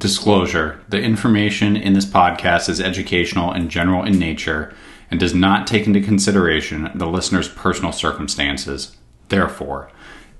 [0.00, 4.72] Disclosure The information in this podcast is educational and general in nature
[5.10, 8.96] and does not take into consideration the listener's personal circumstances.
[9.28, 9.90] Therefore,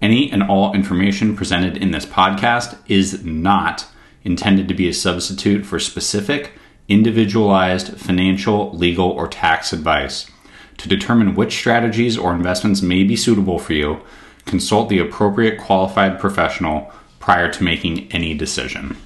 [0.00, 3.86] any and all information presented in this podcast is not
[4.24, 6.52] intended to be a substitute for specific,
[6.88, 10.30] individualized financial, legal, or tax advice.
[10.78, 14.00] To determine which strategies or investments may be suitable for you,
[14.46, 18.96] consult the appropriate qualified professional prior to making any decision.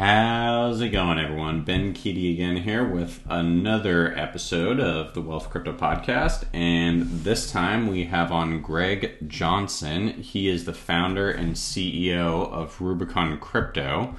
[0.00, 1.60] How's it going, everyone?
[1.60, 6.46] Ben Keaty again here with another episode of the Wealth Crypto Podcast.
[6.54, 10.08] And this time we have on Greg Johnson.
[10.08, 14.16] He is the founder and CEO of Rubicon Crypto,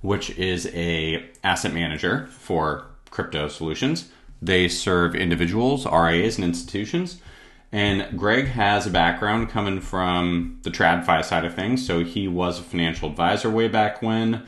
[0.00, 4.10] which is a asset manager for crypto solutions.
[4.42, 7.22] They serve individuals, RIAs, and institutions.
[7.70, 11.86] And Greg has a background coming from the TradFi side of things.
[11.86, 14.44] So he was a financial advisor way back when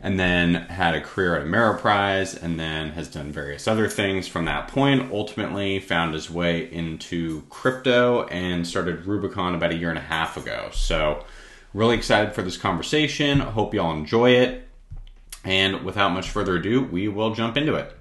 [0.00, 4.44] and then had a career at Ameriprise, and then has done various other things from
[4.44, 5.10] that point.
[5.12, 10.36] Ultimately, found his way into crypto and started Rubicon about a year and a half
[10.36, 10.68] ago.
[10.72, 11.24] So,
[11.72, 13.40] really excited for this conversation.
[13.40, 14.68] Hope y'all enjoy it.
[15.44, 17.96] And without much further ado, we will jump into it.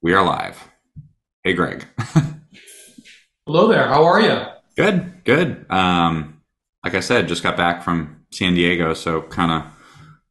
[0.00, 0.70] We are live.
[1.42, 1.86] Hey, Greg.
[3.46, 3.88] Hello there.
[3.88, 4.42] How are you?
[4.76, 5.66] Good, good.
[5.70, 6.40] Um,
[6.84, 9.73] like I said, just got back from San Diego, so kind of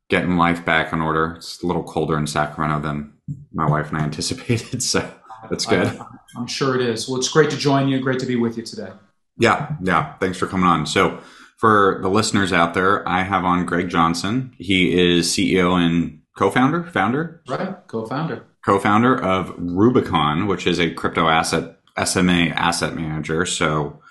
[0.09, 1.35] getting life back in order.
[1.37, 3.13] It's a little colder in Sacramento than
[3.53, 5.09] my wife and I anticipated, so
[5.49, 5.87] that's good.
[5.87, 6.05] I,
[6.37, 7.07] am sure it is.
[7.07, 7.99] Well, it's great to join you.
[7.99, 8.91] Great to be with you today.
[9.37, 10.13] Yeah, yeah.
[10.17, 10.85] Thanks for coming on.
[10.85, 11.19] So,
[11.57, 14.53] for the listeners out there, I have on Greg Johnson.
[14.57, 17.87] He is CEO and co-founder, founder, right?
[17.87, 23.45] Co-founder, co-founder of Rubicon, which is a crypto asset SMA asset manager.
[23.45, 24.01] So,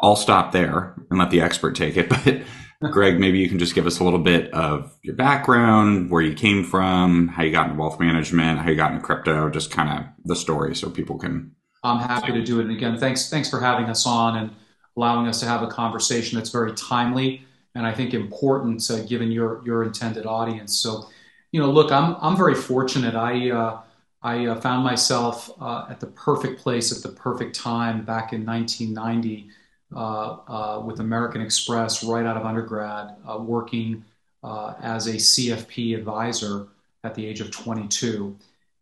[0.00, 2.42] I'll stop there and let the expert take it, but
[2.92, 6.34] Greg, maybe you can just give us a little bit of your background, where you
[6.34, 9.88] came from, how you got into wealth management, how you got into crypto, just kind
[9.88, 11.52] of the story so people can.
[11.82, 12.66] I'm happy to do it.
[12.66, 14.50] And again, thanks, thanks for having us on and
[14.96, 19.30] allowing us to have a conversation that's very timely and I think important uh, given
[19.30, 20.78] your your intended audience.
[20.78, 21.08] So,
[21.52, 23.14] you know, look, I'm I'm very fortunate.
[23.14, 23.80] I uh,
[24.22, 28.46] I uh, found myself uh, at the perfect place at the perfect time back in
[28.46, 29.55] 1990 uh, uh,
[29.94, 34.04] Uh, uh, with American Express right out of undergrad, uh, working
[34.42, 36.66] uh, as a CFP advisor
[37.04, 38.36] at the age of 22.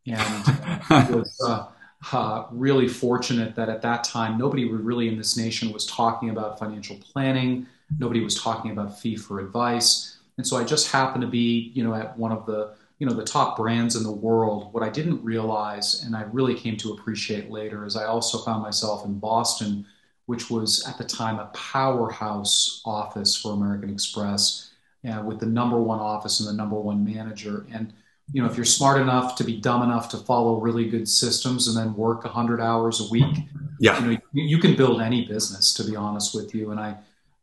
[0.06, 5.84] And I was really fortunate that at that time, nobody really in this nation was
[5.86, 7.66] talking about financial planning.
[7.98, 10.16] Nobody was talking about fee for advice.
[10.38, 13.12] And so I just happened to be, you know, at one of the, you know,
[13.12, 14.72] the top brands in the world.
[14.72, 18.62] What I didn't realize, and I really came to appreciate later, is I also found
[18.62, 19.84] myself in Boston
[20.26, 24.70] which was at the time a powerhouse office for American Express,
[25.08, 27.66] uh, with the number one office and the number one manager.
[27.72, 27.92] And
[28.32, 31.68] you know, if you're smart enough to be dumb enough to follow really good systems
[31.68, 33.36] and then work 100 hours a week,
[33.78, 35.74] yeah, you, know, you can build any business.
[35.74, 36.96] To be honest with you, and I,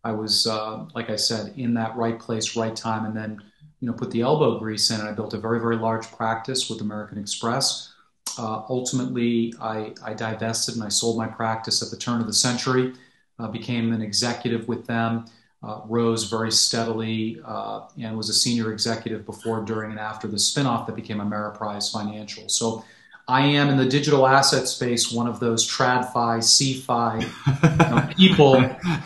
[0.03, 3.41] I was uh, like I said, in that right place, right time, and then
[3.79, 4.99] you know, put the elbow grease in.
[4.99, 7.91] And I built a very, very large practice with American Express
[8.37, 12.33] uh, ultimately, I, I, divested and I sold my practice at the turn of the
[12.33, 12.93] century,
[13.39, 15.25] uh, became an executive with them,
[15.63, 20.37] uh, rose very steadily, uh, and was a senior executive before, during, and after the
[20.37, 22.49] spinoff that became Ameriprise Financial.
[22.49, 22.83] So
[23.27, 28.55] I am in the digital asset space one of those TradFi, CFI you know, people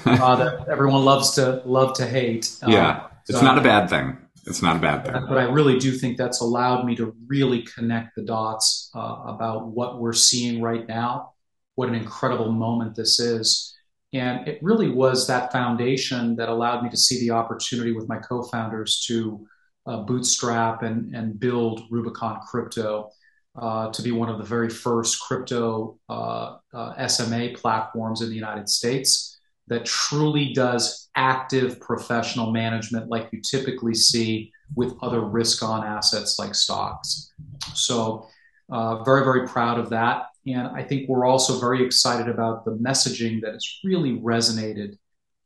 [0.06, 2.56] uh, that everyone loves to love to hate.
[2.66, 4.18] Yeah, it's not a bad thing.
[4.45, 5.25] It's not a bad thing.
[5.28, 9.67] But I really do think that's allowed me to really connect the dots uh, about
[9.67, 11.33] what we're seeing right now,
[11.75, 13.75] what an incredible moment this is.
[14.13, 18.17] And it really was that foundation that allowed me to see the opportunity with my
[18.17, 19.45] co founders to
[19.88, 23.09] uh, bootstrap and, and build Rubicon Crypto.
[23.57, 28.35] Uh, to be one of the very first crypto uh, uh, SMA platforms in the
[28.35, 29.34] United States
[29.68, 36.38] that truly does active professional management like you typically see with other risk on assets
[36.40, 37.32] like stocks.
[37.73, 38.28] So,
[38.72, 40.28] uh, very, very proud of that.
[40.47, 44.97] And I think we're also very excited about the messaging that has really resonated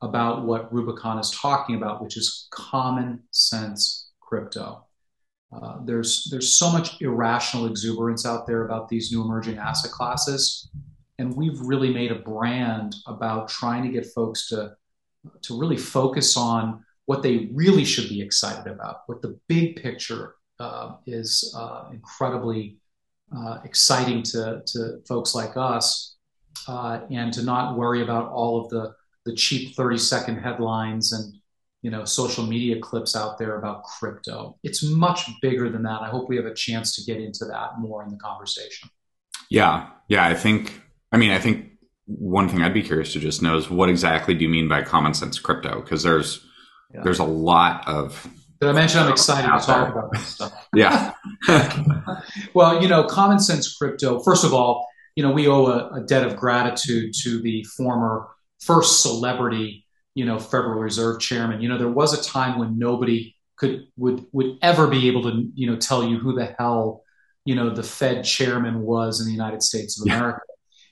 [0.01, 4.85] about what Rubicon is talking about, which is common sense crypto.
[5.51, 10.69] Uh, there's there's so much irrational exuberance out there about these new emerging asset classes,
[11.19, 14.75] and we've really made a brand about trying to get folks to
[15.41, 20.35] to really focus on what they really should be excited about, what the big picture
[20.59, 22.77] uh, is uh, incredibly
[23.35, 26.15] uh, exciting to, to folks like us,
[26.67, 28.93] uh, and to not worry about all of the,
[29.25, 31.33] the cheap 30 second headlines and
[31.81, 34.57] you know social media clips out there about crypto.
[34.63, 36.01] It's much bigger than that.
[36.01, 38.89] I hope we have a chance to get into that more in the conversation.
[39.49, 40.25] Yeah, yeah.
[40.25, 40.81] I think.
[41.11, 41.71] I mean, I think
[42.05, 44.81] one thing I'd be curious to just know is what exactly do you mean by
[44.81, 45.81] common sense crypto?
[45.81, 46.45] Because there's
[46.93, 47.01] yeah.
[47.03, 48.27] there's a lot of.
[48.59, 50.67] Did I mention I'm excited to talk about this stuff?
[50.75, 51.13] Yeah.
[52.53, 54.19] well, you know, common sense crypto.
[54.19, 54.85] First of all,
[55.15, 58.27] you know, we owe a, a debt of gratitude to the former
[58.59, 61.61] first celebrity, you know, Federal Reserve chairman.
[61.61, 65.49] You know, there was a time when nobody could would would ever be able to,
[65.53, 67.03] you know, tell you who the hell,
[67.45, 70.41] you know, the Fed chairman was in the United States of America.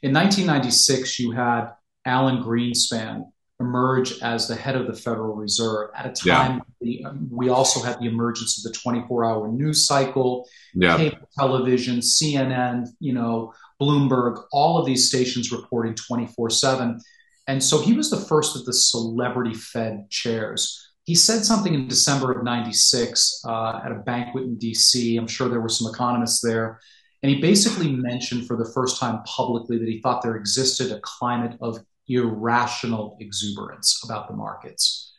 [0.04, 1.72] In 1996, you had
[2.06, 3.26] Alan Greenspan
[3.60, 7.10] emerge as the head of the Federal Reserve at a time yeah.
[7.10, 10.98] the, we also had the emergence of the 24-hour news cycle, yeah.
[10.98, 17.00] cable television, CNN, you know, Bloomberg, all of these stations reporting 24/7.
[17.48, 20.92] And so he was the first of the celebrity Fed chairs.
[21.06, 25.18] He said something in December of 96 uh, at a banquet in DC.
[25.18, 26.80] I'm sure there were some economists there
[27.24, 31.00] and he basically mentioned for the first time publicly that he thought there existed a
[31.02, 35.14] climate of irrational exuberance about the markets.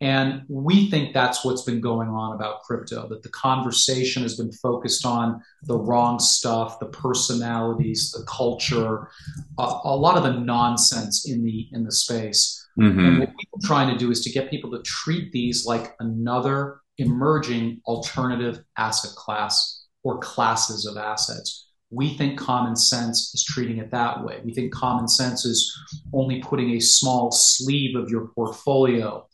[0.00, 4.52] And we think that's what's been going on about crypto, that the conversation has been
[4.52, 9.08] focused on the wrong stuff, the personalities, the culture,
[9.56, 12.66] uh, a lot of the nonsense in the in the space.
[12.78, 12.98] Mm-hmm.
[12.98, 16.80] And what we're trying to do is to get people to treat these like another
[16.98, 21.68] emerging alternative asset class or classes of assets.
[21.90, 24.40] We think common sense is treating it that way.
[24.44, 25.76] We think common sense is
[26.12, 29.26] only putting a small sleeve of your portfolio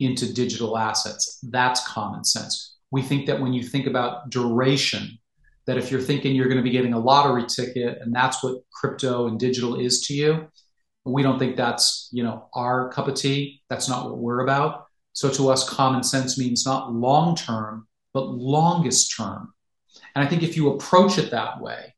[0.00, 1.38] into digital assets.
[1.50, 2.76] That's common sense.
[2.90, 5.18] We think that when you think about duration,
[5.66, 8.62] that if you're thinking you're going to be getting a lottery ticket and that's what
[8.72, 10.48] crypto and digital is to you,
[11.04, 13.62] we don't think that's, you know, our cup of tea.
[13.68, 14.86] That's not what we're about.
[15.12, 19.52] So to us, common sense means not long term, but longest term.
[20.14, 21.94] And I think if you approach it that way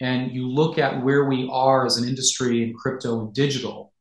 [0.00, 3.92] and you look at where we are as an industry in crypto and digital,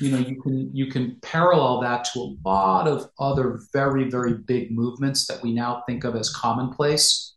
[0.00, 4.34] you know, you can you can parallel that to a lot of other very, very
[4.34, 7.34] big movements that we now think of as commonplace,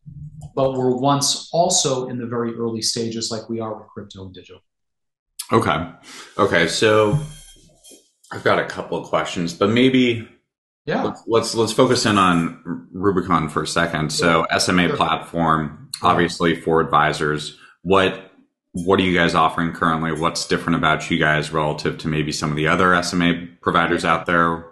[0.56, 4.34] but were once also in the very early stages like we are with crypto and
[4.34, 4.62] digital.
[5.52, 5.92] Okay.
[6.38, 6.68] Okay.
[6.68, 7.20] So
[8.32, 10.28] I've got a couple of questions, but maybe
[10.86, 11.04] yeah.
[11.04, 14.12] Let's, let's, let's focus in on Rubicon for a second.
[14.12, 14.98] So SMA sure.
[14.98, 17.58] platform, obviously for advisors.
[17.82, 18.32] What
[18.76, 20.12] what are you guys offering currently?
[20.12, 24.26] What's different about you guys relative to maybe some of the other SMA providers out
[24.26, 24.66] there?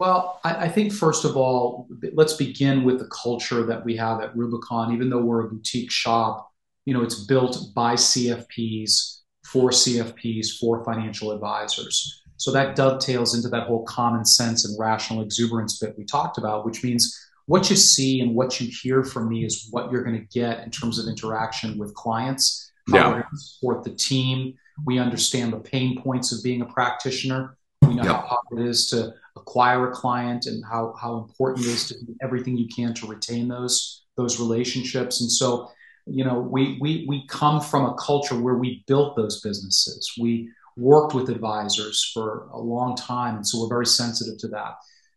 [0.00, 4.20] Well, I, I think first of all, let's begin with the culture that we have
[4.20, 4.92] at Rubicon.
[4.92, 6.50] Even though we're a boutique shop,
[6.86, 12.19] you know, it's built by CFPs for CFPs for financial advisors.
[12.40, 16.64] So that dovetails into that whole common sense and rational exuberance bit we talked about,
[16.64, 17.14] which means
[17.44, 20.64] what you see and what you hear from me is what you're going to get
[20.64, 23.06] in terms of interaction with clients, how yeah.
[23.08, 24.54] we're going to support the team.
[24.86, 27.58] We understand the pain points of being a practitioner.
[27.82, 31.68] We know how hard it is to acquire a client and how, how important it
[31.68, 35.20] is to do everything you can to retain those those relationships.
[35.20, 35.70] And so,
[36.06, 40.10] you know, we we we come from a culture where we built those businesses.
[40.18, 40.48] We
[40.80, 43.36] worked with advisors for a long time.
[43.36, 44.76] And so we're very sensitive to that.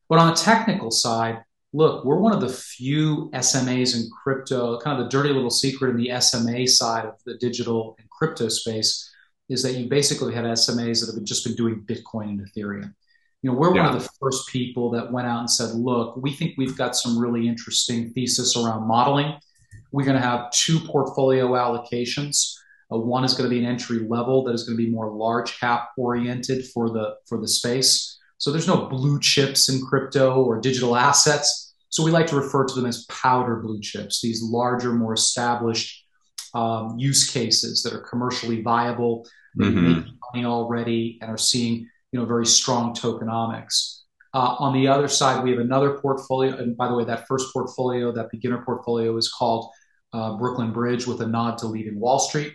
[0.10, 5.00] But on the technical side, look, we're one of the few SMAs in crypto, kind
[5.00, 9.10] of the dirty little secret in the SMA side of the digital and crypto space
[9.50, 12.94] is that you basically had SMAs that have just been doing Bitcoin and Ethereum.
[13.42, 13.86] You know, we're yeah.
[13.86, 16.96] one of the first people that went out and said, look, we think we've got
[16.96, 19.38] some really interesting thesis around modeling.
[19.92, 22.56] We're going to have two portfolio allocations.
[23.00, 25.60] One is going to be an entry level that is going to be more large
[25.60, 28.20] cap oriented for the for the space.
[28.38, 31.74] So there's no blue chips in crypto or digital assets.
[31.90, 34.22] So we like to refer to them as powder blue chips.
[34.22, 36.04] These larger, more established
[36.54, 39.94] um, use cases that are commercially viable, mm-hmm.
[39.94, 44.02] make money already, and are seeing you know very strong tokenomics.
[44.34, 47.54] Uh, on the other side, we have another portfolio, and by the way, that first
[47.54, 49.72] portfolio, that beginner portfolio, is called
[50.12, 52.54] uh, Brooklyn Bridge with a nod to leading Wall Street.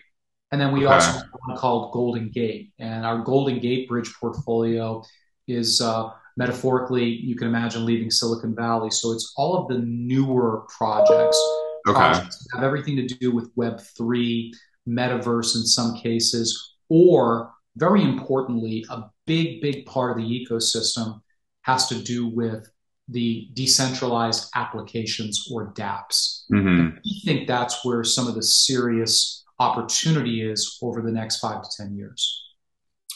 [0.51, 0.95] And then we okay.
[0.95, 2.73] also have one called Golden Gate.
[2.79, 5.03] And our Golden Gate Bridge portfolio
[5.47, 8.91] is uh, metaphorically, you can imagine leaving Silicon Valley.
[8.91, 11.39] So it's all of the newer projects.
[11.87, 11.97] Okay.
[11.97, 14.53] Projects have everything to do with Web3,
[14.89, 21.21] metaverse in some cases, or very importantly, a big, big part of the ecosystem
[21.63, 22.69] has to do with
[23.09, 26.45] the decentralized applications or dApps.
[26.53, 26.99] Mm-hmm.
[26.99, 31.69] I think that's where some of the serious opportunity is over the next five to
[31.77, 32.45] 10 years.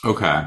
[0.04, 0.44] Okay.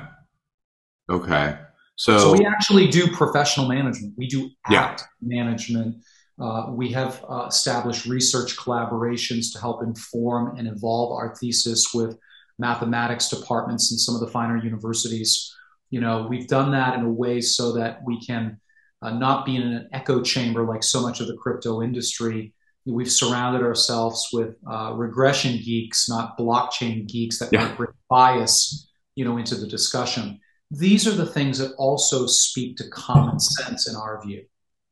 [1.09, 1.57] Okay.
[1.95, 4.15] So, so we actually do professional management.
[4.17, 5.37] We do act yeah.
[5.37, 6.03] management.
[6.39, 12.17] Uh, we have uh, established research collaborations to help inform and evolve our thesis with
[12.59, 15.53] mathematics departments in some of the finer universities.
[15.89, 18.59] You know, we've done that in a way so that we can
[19.01, 22.53] uh, not be in an echo chamber like so much of the crypto industry.
[22.85, 27.73] We've surrounded ourselves with uh, regression geeks, not blockchain geeks that yeah.
[27.75, 30.39] bring bias, you know, into the discussion.
[30.71, 34.45] These are the things that also speak to common sense in our view.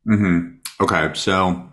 [0.07, 0.83] Mm-hmm.
[0.83, 1.72] Okay, so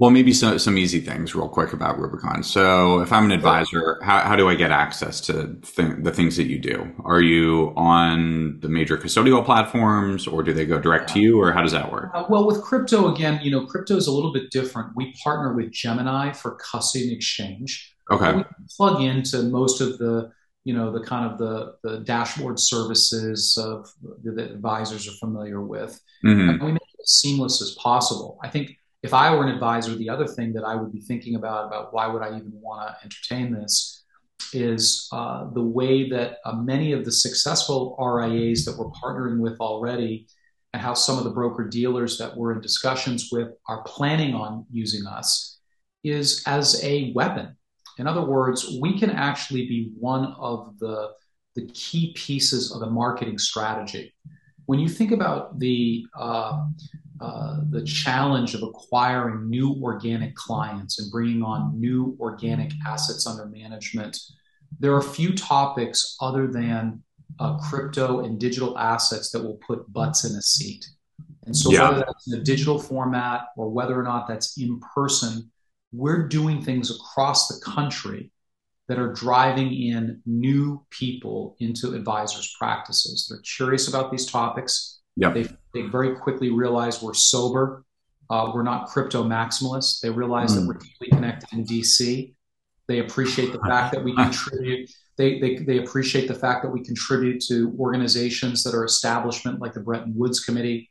[0.00, 2.42] well, maybe some some easy things real quick about Rubicon.
[2.42, 6.36] So, if I'm an advisor, how, how do I get access to th- the things
[6.36, 6.92] that you do?
[7.04, 11.52] Are you on the major custodial platforms, or do they go direct to you, or
[11.52, 12.10] how does that work?
[12.12, 14.90] Uh, well, with crypto, again, you know, crypto is a little bit different.
[14.96, 17.94] We partner with Gemini for custody and exchange.
[18.10, 18.32] Okay.
[18.34, 18.44] We
[18.76, 20.32] plug into most of the
[20.64, 23.88] you know the kind of the the dashboard services of
[24.24, 26.00] that advisors are familiar with.
[26.24, 26.64] Mm-hmm.
[26.64, 28.38] we make it as seamless as possible.
[28.42, 31.34] I think if I were an advisor, the other thing that I would be thinking
[31.34, 34.02] about about why would I even want to entertain this
[34.54, 39.60] is uh, the way that uh, many of the successful RIAs that we're partnering with
[39.60, 40.26] already,
[40.72, 44.64] and how some of the broker dealers that we're in discussions with are planning on
[44.70, 45.58] using us,
[46.02, 47.54] is as a weapon.
[47.98, 51.10] In other words, we can actually be one of the
[51.56, 54.14] the key pieces of a marketing strategy
[54.66, 56.66] when you think about the uh,
[57.20, 63.46] uh, the challenge of acquiring new organic clients and bringing on new organic assets under
[63.46, 64.18] management,
[64.80, 67.02] there are few topics other than
[67.38, 70.86] uh, crypto and digital assets that will put butts in a seat.
[71.46, 71.88] And so, yeah.
[71.88, 75.50] whether that's in a digital format or whether or not that's in person,
[75.92, 78.30] we're doing things across the country
[78.88, 83.26] that are driving in new people into advisors' practices.
[83.28, 85.00] They're curious about these topics.
[85.32, 87.84] They, they very quickly realize we're sober.
[88.28, 90.00] Uh, we're not crypto maximalists.
[90.00, 90.60] They realize mm.
[90.60, 92.34] that we're deeply connected in DC.
[92.86, 94.90] They appreciate the fact that we contribute.
[95.16, 99.72] They, they, they appreciate the fact that we contribute to organizations that are establishment like
[99.72, 100.90] the Bretton Woods Committee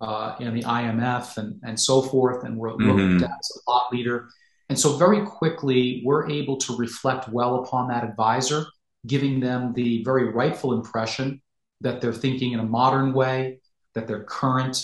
[0.00, 2.44] uh, and the IMF and, and so forth.
[2.44, 2.90] And we're mm-hmm.
[2.90, 4.28] looked at as a thought leader.
[4.72, 8.64] And so, very quickly, we're able to reflect well upon that advisor,
[9.06, 11.42] giving them the very rightful impression
[11.82, 13.60] that they're thinking in a modern way,
[13.94, 14.82] that they're current,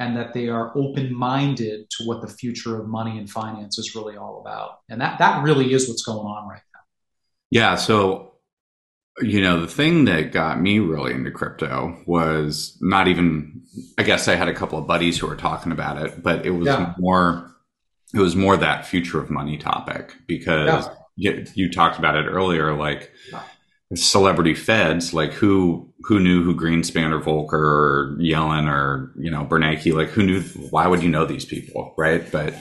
[0.00, 3.94] and that they are open minded to what the future of money and finance is
[3.94, 4.80] really all about.
[4.88, 6.80] And that, that really is what's going on right now.
[7.52, 7.76] Yeah.
[7.76, 8.32] So,
[9.22, 13.62] you know, the thing that got me really into crypto was not even,
[13.96, 16.50] I guess I had a couple of buddies who were talking about it, but it
[16.50, 16.94] was yeah.
[16.98, 17.49] more
[18.14, 20.86] it was more that future of money topic because
[21.16, 21.32] yeah.
[21.32, 23.12] you, you, talked about it earlier, like
[23.94, 29.44] celebrity feds, like who who knew who Greenspan or Volcker or Yellen or you know
[29.44, 30.40] Bernanke, like who knew?
[30.70, 32.30] Why would you know these people, right?
[32.30, 32.54] But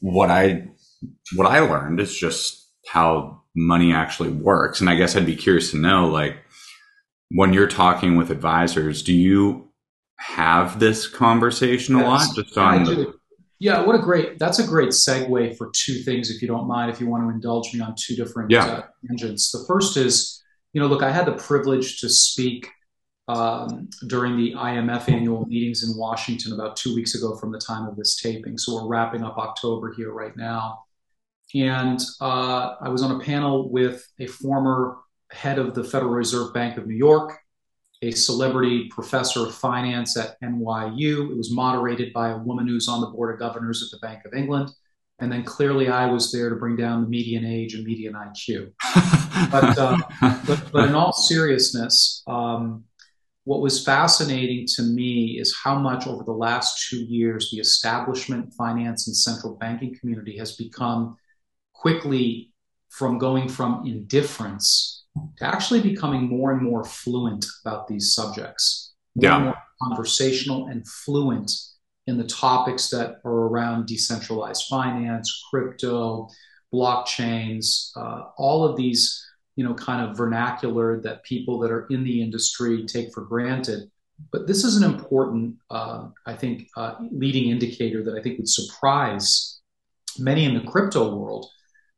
[0.00, 0.68] what I
[1.34, 5.70] what I learned is just how money actually works, and I guess I'd be curious
[5.72, 6.36] to know, like
[7.30, 9.68] when you're talking with advisors, do you
[10.18, 13.14] have this conversation a yes, lot just on the
[13.62, 16.90] yeah, what a great, that's a great segue for two things, if you don't mind,
[16.90, 18.64] if you want to indulge me on two different yeah.
[18.64, 19.52] uh, tangents.
[19.52, 20.42] The first is,
[20.72, 22.68] you know, look, I had the privilege to speak
[23.28, 27.86] um, during the IMF annual meetings in Washington about two weeks ago from the time
[27.86, 28.58] of this taping.
[28.58, 30.82] So we're wrapping up October here right now.
[31.54, 34.96] And uh, I was on a panel with a former
[35.30, 37.38] head of the Federal Reserve Bank of New York,
[38.02, 41.30] a celebrity professor of finance at NYU.
[41.30, 44.24] It was moderated by a woman who's on the board of governors at the Bank
[44.24, 44.70] of England.
[45.20, 48.72] And then clearly I was there to bring down the median age and median IQ.
[49.52, 49.96] but, uh,
[50.46, 52.82] but, but, in all seriousness, um,
[53.44, 58.52] what was fascinating to me is how much over the last two years the establishment,
[58.54, 61.16] finance, and central banking community has become
[61.72, 62.52] quickly
[62.88, 65.01] from going from indifference
[65.38, 69.36] to actually becoming more and more fluent about these subjects, more yeah.
[69.36, 71.50] and more conversational and fluent
[72.06, 76.28] in the topics that are around decentralized finance, crypto,
[76.72, 79.24] blockchains, uh, all of these,
[79.56, 83.90] you know, kind of vernacular that people that are in the industry take for granted.
[84.32, 88.48] But this is an important, uh, I think, uh, leading indicator that I think would
[88.48, 89.60] surprise
[90.18, 91.46] many in the crypto world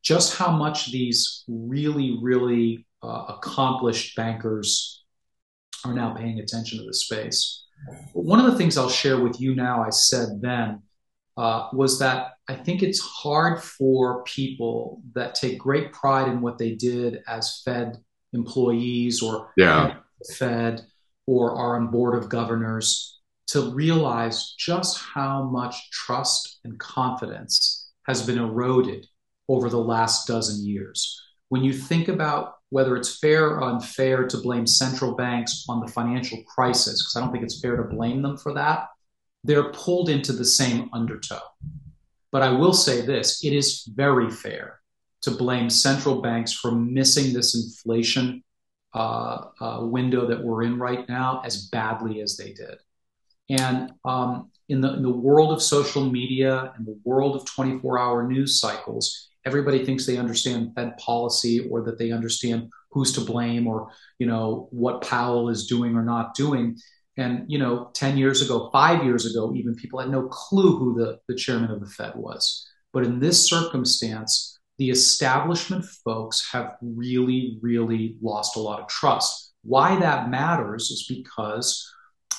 [0.03, 5.05] just how much these really, really uh, accomplished bankers
[5.85, 7.65] are now paying attention to the space.
[8.13, 10.83] One of the things I'll share with you now, I said then,
[11.37, 16.59] uh, was that I think it's hard for people that take great pride in what
[16.59, 17.99] they did as Fed
[18.33, 19.97] employees or yeah.
[20.37, 20.87] Fed
[21.27, 28.27] or are on board of governors to realize just how much trust and confidence has
[28.27, 29.07] been eroded
[29.49, 31.21] over the last dozen years.
[31.49, 35.87] When you think about whether it's fair or unfair to blame central banks on the
[35.87, 38.89] financial crisis, because I don't think it's fair to blame them for that,
[39.45, 41.41] they're pulled into the same undertow.
[42.33, 44.81] But I will say this it is very fair
[45.23, 48.43] to blame central banks for missing this inflation
[48.93, 52.79] uh, uh, window that we're in right now as badly as they did.
[53.51, 58.01] And um, in, the, in the world of social media and the world of 24
[58.01, 63.21] hour news cycles, everybody thinks they understand Fed policy or that they understand who's to
[63.21, 66.77] blame or you know what Powell is doing or not doing.
[67.17, 70.95] And you know, 10 years ago, five years ago, even people had no clue who
[70.95, 72.67] the, the chairman of the Fed was.
[72.93, 79.53] But in this circumstance, the establishment folks have really, really lost a lot of trust.
[79.63, 81.89] Why that matters is because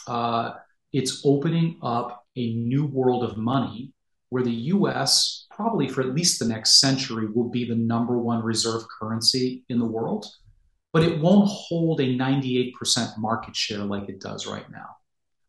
[0.07, 0.51] uh,
[0.91, 3.93] it's opening up a new world of money
[4.29, 8.43] where the US, probably for at least the next century, will be the number one
[8.43, 10.25] reserve currency in the world.
[10.93, 12.73] But it won't hold a 98%
[13.17, 14.95] market share like it does right now.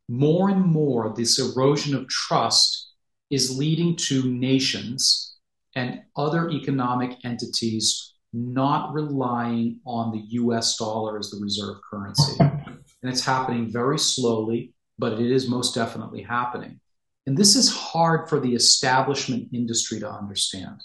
[0.09, 2.93] More and more, this erosion of trust
[3.31, 5.37] is leading to nations
[5.75, 12.37] and other economic entities not relying on the US dollar as the reserve currency.
[12.39, 16.81] And it's happening very slowly, but it is most definitely happening.
[17.27, 20.81] And this is hard for the establishment industry to understand.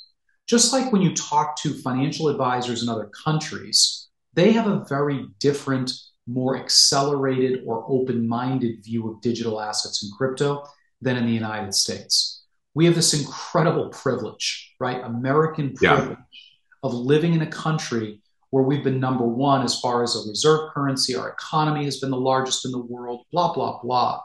[0.47, 5.27] Just like when you talk to financial advisors in other countries, they have a very
[5.39, 5.91] different,
[6.27, 10.63] more accelerated or open minded view of digital assets and crypto
[11.01, 12.43] than in the United States.
[12.73, 15.03] We have this incredible privilege, right?
[15.03, 16.79] American privilege yeah.
[16.83, 20.69] of living in a country where we've been number one as far as a reserve
[20.73, 21.15] currency.
[21.15, 24.21] Our economy has been the largest in the world, blah, blah, blah.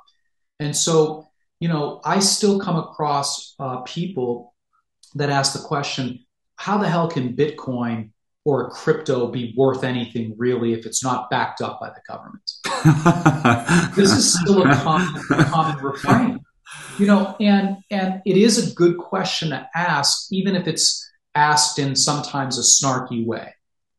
[0.61, 1.25] And so
[1.60, 4.54] you know, I still come across uh, people
[5.14, 6.25] that ask the question,
[6.56, 8.10] how the hell can Bitcoin
[8.45, 12.50] or crypto be worth anything really if it's not backed up by the government?
[13.97, 16.40] this is still a common, common refrain,
[16.99, 21.78] you know, and and it is a good question to ask, even if it's asked
[21.78, 23.54] in sometimes a snarky way.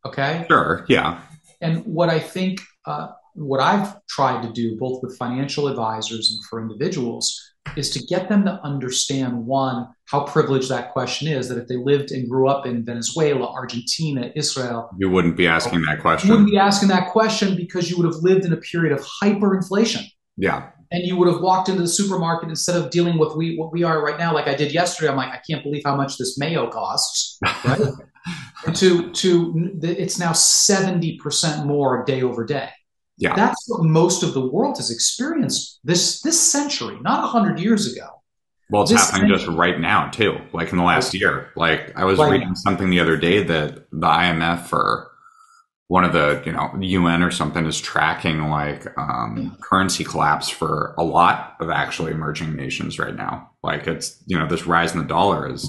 [0.06, 0.46] Okay.
[0.48, 0.86] Sure.
[0.88, 1.22] Yeah.
[1.62, 6.43] And what I think, uh, what I've tried to do, both with financial advisors and
[6.45, 7.39] for individuals,
[7.76, 11.76] is to get them to understand one how privileged that question is that if they
[11.76, 16.28] lived and grew up in venezuela argentina israel you wouldn't be asking that question.
[16.28, 19.06] you wouldn't be asking that question because you would have lived in a period of
[19.21, 20.04] hyperinflation.
[20.38, 20.69] Yeah.
[20.91, 23.84] And you would have walked into the supermarket instead of dealing with we what we
[23.84, 25.10] are right now like i did yesterday.
[25.12, 27.82] I'm like i can't believe how much this mayo costs right?
[28.73, 32.69] To to it's now 70% more day over day
[33.17, 33.36] yeah.
[33.36, 37.91] That's what most of the world has experienced this this century, not a hundred years
[37.91, 38.08] ago.
[38.69, 39.45] Well, it's this happening century.
[39.45, 41.51] just right now too, like in the last year.
[41.56, 45.10] Like I was right reading something the other day that the IMF or
[45.88, 49.49] one of the you know UN or something is tracking like um, yeah.
[49.62, 53.49] currency collapse for a lot of actually emerging nations right now.
[53.63, 55.67] Like it's you know this rise in the dollar is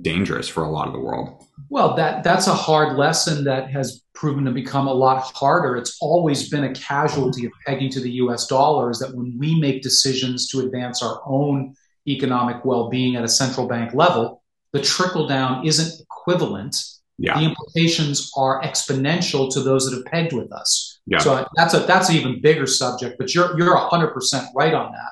[0.00, 1.44] dangerous for a lot of the world.
[1.68, 5.76] Well, that that's a hard lesson that has proven to become a lot harder.
[5.76, 9.58] It's always been a casualty of pegging to the US dollar is that when we
[9.60, 11.74] make decisions to advance our own
[12.06, 14.42] economic well-being at a central bank level,
[14.72, 16.76] the trickle down isn't equivalent.
[17.18, 17.38] Yeah.
[17.38, 21.00] The implications are exponential to those that have pegged with us.
[21.06, 21.18] Yeah.
[21.18, 25.10] So that's a that's an even bigger subject, but you're you're 100% right on that.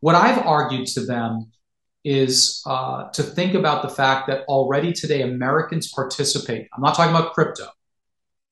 [0.00, 1.52] What I've argued to them
[2.06, 6.68] is uh, to think about the fact that already today Americans participate.
[6.72, 7.66] I'm not talking about crypto,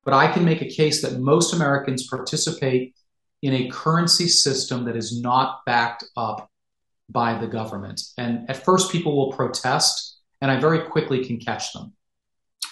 [0.05, 2.97] but I can make a case that most Americans participate
[3.43, 6.51] in a currency system that is not backed up
[7.09, 8.03] by the government.
[8.19, 11.93] And at first, people will protest, and I very quickly can catch them.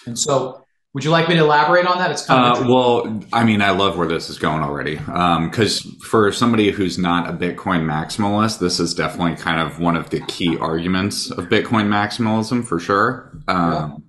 [0.05, 0.62] And so
[0.93, 2.11] would you like me to elaborate on that?
[2.11, 4.97] It's kind of uh, well, I mean, I love where this is going already.
[4.97, 9.95] Because um, for somebody who's not a Bitcoin maximalist, this is definitely kind of one
[9.95, 13.31] of the key arguments of Bitcoin maximalism for sure.
[13.47, 14.03] Um,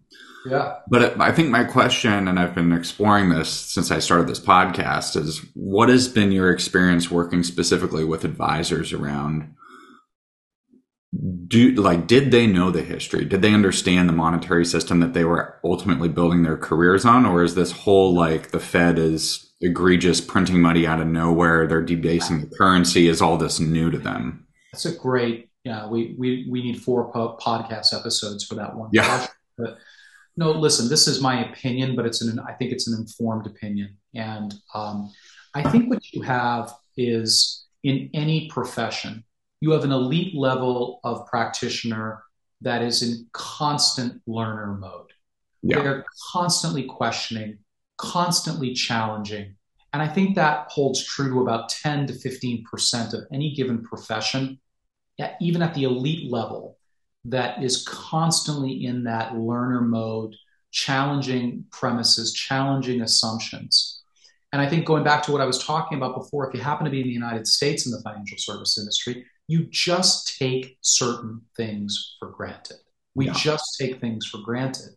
[0.44, 0.56] yeah.
[0.56, 0.74] yeah.
[0.90, 5.16] But I think my question, and I've been exploring this since I started this podcast,
[5.16, 9.54] is what has been your experience working specifically with advisors around
[11.46, 13.24] do like did they know the history?
[13.24, 17.26] Did they understand the monetary system that they were ultimately building their careers on?
[17.26, 21.82] Or is this whole like the fed is egregious printing money out of nowhere they're
[21.82, 24.46] debasing the currency is all this new to them?
[24.72, 28.90] That's a great yeah we we, we need four po- podcast episodes for that one.
[28.92, 29.26] Yeah.
[29.56, 29.78] But
[30.36, 33.96] no listen this is my opinion but it's an i think it's an informed opinion.
[34.14, 35.12] And um,
[35.54, 39.24] I think what you have is in any profession,
[39.64, 42.22] you have an elite level of practitioner
[42.60, 45.10] that is in constant learner mode.
[45.62, 45.80] Yeah.
[45.80, 47.56] They're constantly questioning,
[47.96, 49.56] constantly challenging.
[49.94, 54.60] And I think that holds true to about 10 to 15% of any given profession,
[55.40, 56.76] even at the elite level,
[57.24, 60.36] that is constantly in that learner mode,
[60.72, 64.02] challenging premises, challenging assumptions.
[64.52, 66.84] And I think going back to what I was talking about before, if you happen
[66.84, 71.42] to be in the United States in the financial service industry, you just take certain
[71.56, 72.78] things for granted.
[73.14, 73.34] We yeah.
[73.34, 74.90] just take things for granted.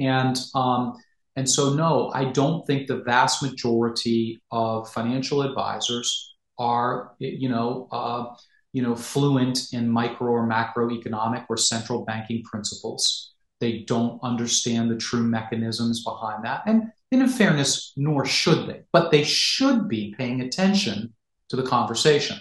[0.00, 0.96] And um,
[1.36, 7.88] and so no, I don't think the vast majority of financial advisors are you know
[7.90, 8.34] uh,
[8.72, 13.34] you know fluent in micro or macroeconomic or central banking principles.
[13.60, 16.62] They don't understand the true mechanisms behind that.
[16.66, 21.14] And, and in fairness, nor should they, but they should be paying attention
[21.48, 22.38] to the conversation.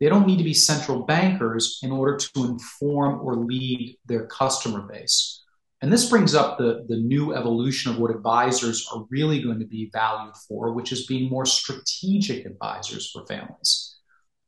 [0.00, 4.80] They don't need to be central bankers in order to inform or lead their customer
[4.80, 5.44] base.
[5.82, 9.66] And this brings up the, the new evolution of what advisors are really going to
[9.66, 13.96] be valued for, which is being more strategic advisors for families.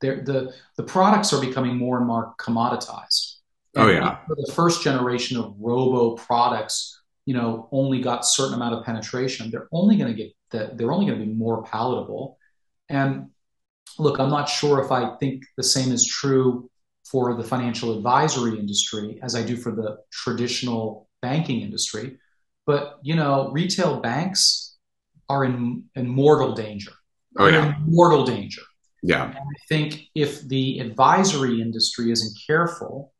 [0.00, 3.36] They're, the, the products are becoming more and more commoditized.
[3.76, 4.18] Oh, and oh, yeah.
[4.28, 9.50] the first generation of robo products, you know, only got certain amount of penetration.
[9.50, 12.36] They're only going to get that, they're only going to be more palatable.
[12.90, 13.30] And
[13.98, 16.70] look, I'm not sure if I think the same is true
[17.04, 22.18] for the financial advisory industry as I do for the traditional banking industry.
[22.66, 24.76] But you know, retail banks
[25.28, 26.92] are in, in mortal danger.
[27.38, 28.62] Oh yeah, mortal danger.
[29.02, 29.26] Yeah.
[29.26, 33.12] And I think if the advisory industry isn't careful,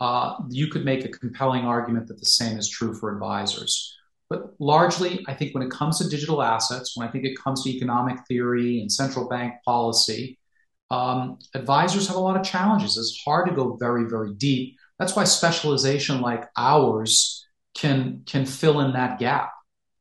[0.00, 3.96] uh, you could make a compelling argument that the same is true for advisors.
[4.30, 7.64] But largely, I think when it comes to digital assets, when I think it comes
[7.64, 10.38] to economic theory and central bank policy,
[10.90, 12.96] um, advisors have a lot of challenges.
[12.96, 14.76] It's hard to go very, very deep.
[15.00, 19.50] That's why specialization like ours can can fill in that gap.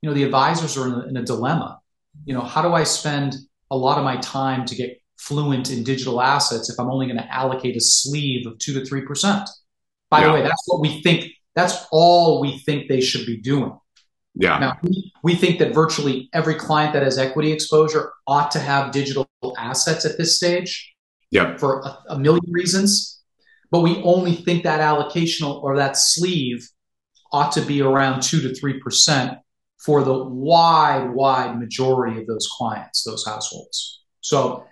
[0.01, 1.79] You know, the advisors are in a, in a dilemma.
[2.25, 3.35] You know, how do I spend
[3.71, 7.17] a lot of my time to get fluent in digital assets if I'm only going
[7.17, 9.49] to allocate a sleeve of two to three percent?
[10.11, 10.27] By yeah.
[10.27, 11.31] the way, that's what we think.
[11.55, 13.77] That's all we think they should be doing.
[14.35, 14.59] Yeah.
[14.59, 14.79] Now,
[15.23, 20.05] we, think that virtually every client that has equity exposure ought to have digital assets
[20.05, 20.93] at this stage.
[21.31, 21.57] Yeah.
[21.57, 23.21] For a, a million reasons.
[23.71, 26.67] But we only think that allocational or that sleeve
[27.31, 29.37] ought to be around two to three percent
[29.77, 34.01] for the wide, wide majority of those clients, those households.
[34.21, 34.65] So,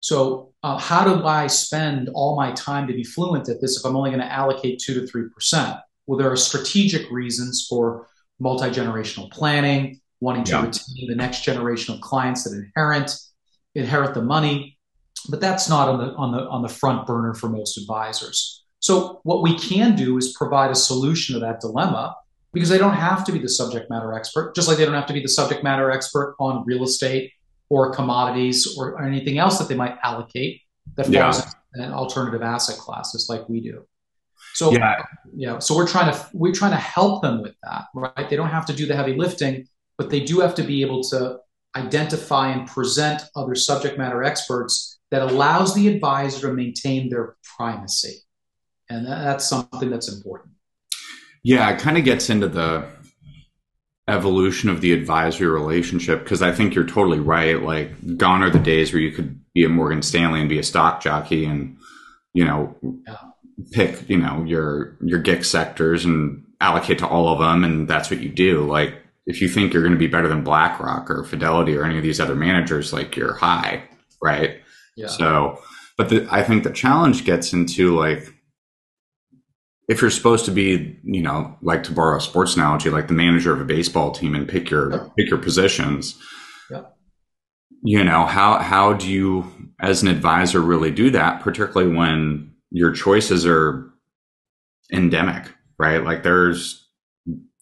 [0.00, 3.84] so uh, how do I spend all my time to be fluent at this if
[3.84, 5.76] I'm only going to allocate two to three percent?
[6.06, 8.08] Well, there are strategic reasons for
[8.40, 10.62] multi generational planning, wanting to yeah.
[10.62, 13.12] retain the next generation of clients that inherit
[13.74, 14.78] inherit the money,
[15.28, 18.64] but that's not on the on the on the front burner for most advisors.
[18.80, 22.14] So what we can do is provide a solution to that dilemma
[22.52, 25.06] because they don't have to be the subject matter expert, just like they don't have
[25.06, 27.32] to be the subject matter expert on real estate
[27.68, 30.62] or commodities or, anything else that they might allocate
[30.96, 31.14] that falls
[31.74, 31.84] yeah.
[31.84, 33.84] in alternative asset classes like we do.
[34.58, 35.04] So yeah.
[35.36, 38.28] yeah, so we're trying to we're trying to help them with that, right?
[38.28, 41.04] They don't have to do the heavy lifting, but they do have to be able
[41.04, 41.38] to
[41.76, 48.16] identify and present other subject matter experts that allows the advisor to maintain their primacy.
[48.90, 50.54] And that's something that's important.
[51.44, 52.84] Yeah, it kind of gets into the
[54.08, 57.62] evolution of the advisory relationship because I think you're totally right.
[57.62, 60.64] Like, gone are the days where you could be a Morgan Stanley and be a
[60.64, 61.76] stock jockey and,
[62.34, 62.74] you know,
[63.06, 63.28] yeah
[63.72, 68.10] pick, you know, your your GICS sectors and allocate to all of them, and that's
[68.10, 68.66] what you do.
[68.66, 68.94] Like
[69.26, 72.02] if you think you're going to be better than BlackRock or Fidelity or any of
[72.02, 73.84] these other managers, like you're high,
[74.22, 74.60] right?
[74.96, 75.08] Yeah.
[75.08, 75.62] So,
[75.96, 78.32] but the, I think the challenge gets into like
[79.88, 83.14] if you're supposed to be, you know, like to borrow a sports analogy, like the
[83.14, 85.08] manager of a baseball team and pick your yeah.
[85.16, 86.18] pick your positions.
[86.70, 86.82] Yeah.
[87.82, 91.40] You know how how do you, as an advisor, really do that?
[91.40, 93.90] Particularly when your choices are
[94.92, 96.02] endemic, right?
[96.04, 96.86] Like there's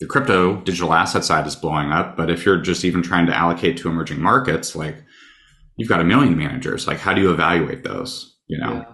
[0.00, 3.34] the crypto digital asset side is blowing up, but if you're just even trying to
[3.34, 5.02] allocate to emerging markets, like
[5.76, 6.86] you've got a million managers.
[6.86, 8.36] Like how do you evaluate those?
[8.46, 8.84] You know?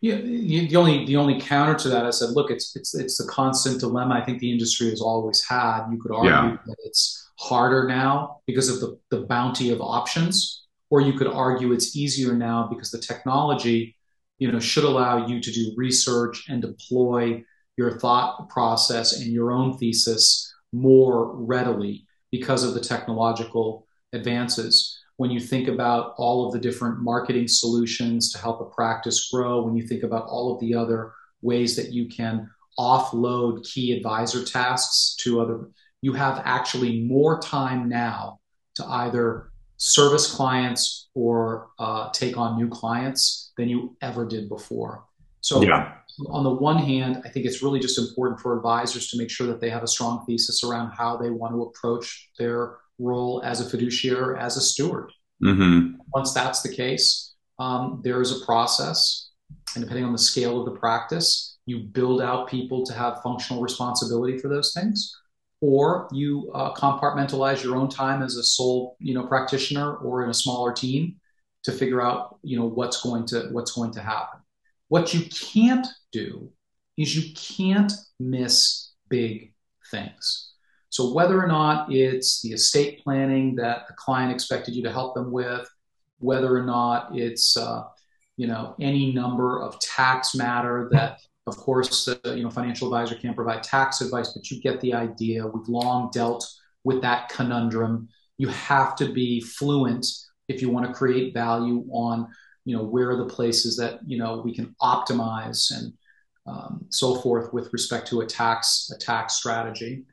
[0.00, 0.16] Yeah.
[0.16, 0.68] yeah.
[0.68, 3.80] the only the only counter to that, I said, look, it's it's it's a constant
[3.80, 4.14] dilemma.
[4.14, 5.86] I think the industry has always had.
[5.90, 6.56] You could argue yeah.
[6.66, 11.72] that it's harder now because of the, the bounty of options, or you could argue
[11.72, 13.96] it's easier now because the technology
[14.42, 17.44] you know, should allow you to do research and deploy
[17.76, 24.98] your thought process and your own thesis more readily because of the technological advances.
[25.18, 29.62] when you think about all of the different marketing solutions to help a practice grow,
[29.62, 32.50] when you think about all of the other ways that you can
[32.80, 35.68] offload key advisor tasks to other,
[36.00, 38.40] you have actually more time now
[38.74, 39.51] to either
[39.82, 45.04] service clients or uh, take on new clients than you ever did before.
[45.40, 45.94] So, yeah.
[46.28, 49.48] on the one hand, I think it's really just important for advisors to make sure
[49.48, 53.60] that they have a strong thesis around how they want to approach their role as
[53.60, 55.10] a fiduciary, as a steward.
[55.42, 55.96] Mm-hmm.
[56.14, 59.30] Once that's the case, um, there is a process,
[59.74, 63.60] and depending on the scale of the practice, you build out people to have functional
[63.60, 65.12] responsibility for those things
[65.62, 70.28] or you uh, compartmentalize your own time as a sole you know practitioner or in
[70.28, 71.14] a smaller team
[71.62, 74.40] to figure out you know what's going to what's going to happen.
[74.88, 76.50] What you can't do
[76.98, 79.54] is you can't miss big
[79.90, 80.50] things.
[80.90, 85.14] So whether or not it's the estate planning that the client expected you to help
[85.14, 85.66] them with
[86.18, 87.84] whether or not it's uh,
[88.36, 93.16] you know any number of tax matter that of course, uh, you know, financial advisor
[93.16, 95.46] can't provide tax advice, but you get the idea.
[95.46, 96.46] We've long dealt
[96.84, 98.08] with that conundrum.
[98.38, 100.06] You have to be fluent
[100.48, 102.28] if you want to create value on,
[102.64, 105.92] you know, where are the places that you know we can optimize and
[106.46, 110.04] um, so forth with respect to a tax a tax strategy.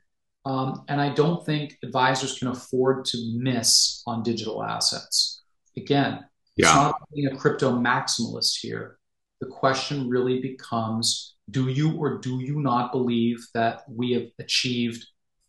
[0.46, 5.42] Um, and I don't think advisors can afford to miss on digital assets.
[5.76, 6.24] Again,
[6.56, 6.66] yeah.
[6.66, 8.99] it's not being a crypto maximalist here
[9.40, 15.04] the question really becomes do you or do you not believe that we have achieved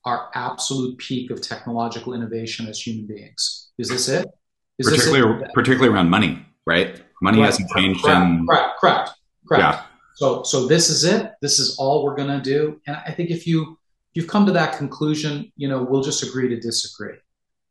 [0.06, 3.70] our absolute peak of technological innovation as human beings?
[3.78, 4.28] Is this it?
[4.80, 5.54] Is particularly, this it?
[5.54, 7.02] particularly around money, right?
[7.22, 7.46] Money right.
[7.46, 8.04] hasn't changed.
[8.04, 8.48] Correct, in...
[8.48, 9.10] correct, correct,
[9.48, 9.64] correct.
[9.64, 9.84] Yeah.
[10.16, 11.32] So, so this is it.
[11.42, 12.82] This is all we're going to do.
[12.88, 13.78] And I think if you
[14.14, 17.16] if you've come to that conclusion, you know, we'll just agree to disagree.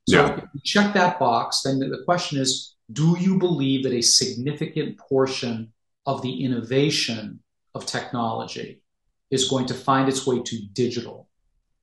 [0.09, 0.37] So yeah.
[0.37, 4.99] if you check that box, then the question is, do you believe that a significant
[4.99, 5.73] portion
[6.07, 7.41] of the innovation
[7.75, 8.83] of technology
[9.31, 11.29] is going to find its way to digital.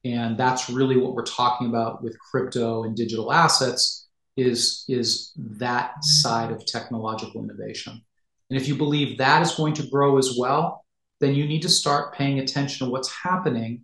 [0.04, 6.04] And that's really what we're talking about with crypto and digital assets is, is that
[6.04, 8.02] side of technological innovation.
[8.50, 10.86] And if you believe that is going to grow as well,
[11.20, 13.82] then you need to start paying attention to what's happening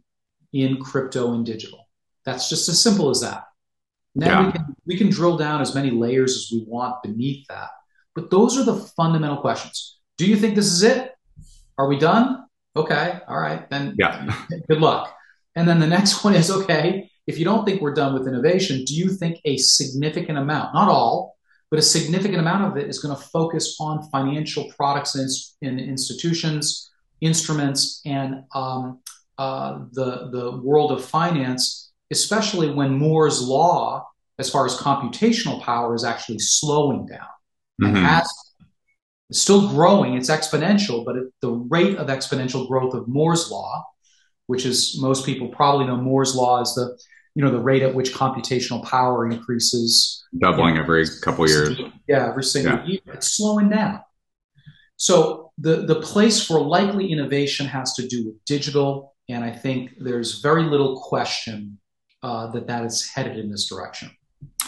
[0.54, 1.88] in crypto and digital.
[2.26, 3.46] That's just as simple as that.
[4.16, 4.46] Now yeah.
[4.46, 7.70] we, can, we can drill down as many layers as we want beneath that.
[8.16, 9.98] But those are the fundamental questions.
[10.24, 11.12] Do you think this is it?
[11.78, 12.46] Are we done?
[12.78, 14.34] Okay, all right, then yeah.
[14.70, 15.14] good luck.
[15.58, 18.86] And then the next one is okay, if you don't think we're done with innovation,
[18.86, 21.36] do you think a significant amount, not all,
[21.70, 25.16] but a significant amount of it is going to focus on financial products
[25.62, 29.00] and, institutions, instruments, and um,
[29.38, 34.08] uh, the, the world of finance, especially when Moore's law,
[34.40, 37.28] as far as computational power, is actually slowing down
[37.82, 37.88] mm-hmm.
[37.88, 38.32] and has
[39.30, 43.84] it's still growing, it's exponential, but at the rate of exponential growth of Moore's law,
[44.48, 46.98] which is most people probably know Moore's law is the
[47.36, 50.24] you know the rate at which computational power increases.
[50.38, 51.80] Doubling you know, every couple years.
[52.08, 52.86] Yeah every single yeah.
[52.86, 53.00] year.
[53.08, 54.02] It's slowing down.
[54.98, 59.92] So the the place for likely innovation has to do with digital and i think
[60.00, 61.80] there's very little question
[62.24, 64.10] uh, that that is headed in this direction.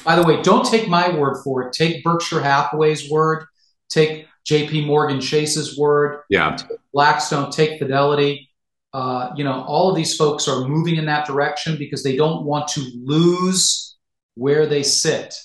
[0.04, 1.74] By the way don't take my word for it.
[1.74, 3.46] Take berkshire hathaway's word.
[3.90, 6.22] Take JP Morgan Chase's word.
[6.30, 6.58] Yeah.
[6.94, 8.50] Blackstone, take Fidelity.
[8.94, 12.46] Uh, you know, all of these folks are moving in that direction because they don't
[12.46, 13.98] want to lose
[14.36, 15.36] where they sit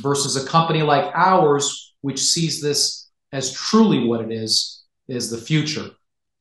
[0.00, 5.36] versus a company like ours, which sees this as truly what it is, is the
[5.36, 5.90] future.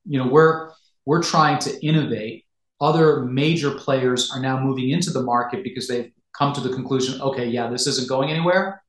[0.06, 0.72] You know, we're,
[1.06, 2.46] we're trying to innovate.
[2.80, 7.22] Other major players are now moving into the market because they've come to the conclusion,
[7.22, 8.81] okay, yeah, this isn't going anywhere.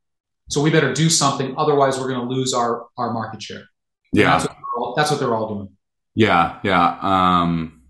[0.53, 3.65] So we better do something, otherwise we're going to lose our our market share.
[4.13, 5.71] Yeah, that's what, all, that's what, they're all doing.
[6.15, 6.99] Yeah, yeah.
[7.01, 7.85] Um,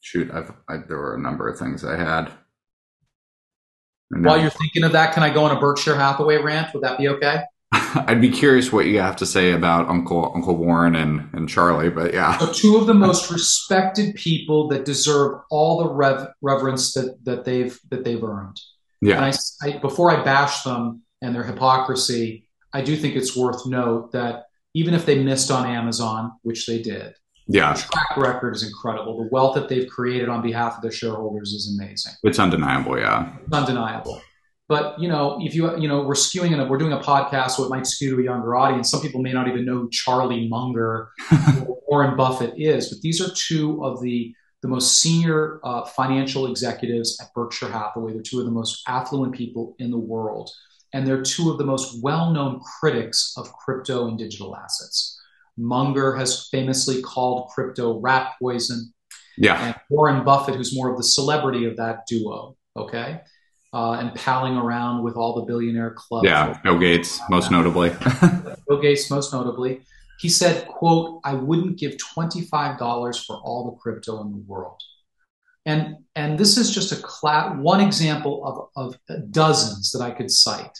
[0.00, 2.30] shoot, I've, I, there were a number of things I had.
[4.10, 6.72] While you're thinking of that, can I go on a Berkshire Hathaway rant?
[6.72, 7.42] Would that be okay?
[7.72, 11.90] I'd be curious what you have to say about Uncle Uncle Warren and, and Charlie,
[11.90, 12.38] but yeah.
[12.38, 17.44] So two of the most respected people that deserve all the rev, reverence that, that
[17.44, 18.60] they've that they've earned.
[19.00, 19.24] Yeah.
[19.24, 19.32] I,
[19.66, 24.46] I, before I bash them, and their hypocrisy, I do think it's worth note that
[24.74, 27.14] even if they missed on Amazon, which they did,
[27.48, 29.16] yeah, the track record is incredible.
[29.22, 32.12] The wealth that they've created on behalf of their shareholders is amazing.
[32.22, 33.36] It's undeniable, yeah.
[33.44, 34.22] It's undeniable.
[34.68, 37.70] But you know, if you you know, we're skewing we're doing a podcast, so it
[37.70, 38.88] might skew to a younger audience.
[38.88, 41.10] Some people may not even know who Charlie Munger or
[41.88, 47.18] Warren Buffett is, but these are two of the the most senior uh, financial executives
[47.20, 48.12] at Berkshire Hathaway.
[48.12, 50.50] They're two of the most affluent people in the world
[50.92, 55.18] and they're two of the most well known critics of crypto and digital assets.
[55.56, 58.92] Munger has famously called crypto rat poison.
[59.36, 59.64] Yeah.
[59.64, 63.20] And Warren Buffett, who's more of the celebrity of that duo, okay,
[63.72, 66.26] uh, and palling around with all the billionaire clubs.
[66.26, 67.90] Yeah, Bill Gates, most notably.
[68.68, 69.82] Bill Gates, most notably.
[70.20, 74.80] He said, quote, I wouldn't give $25 for all the crypto in the world.
[75.66, 80.30] And, and this is just a cla- one example of, of dozens that I could
[80.30, 80.78] cite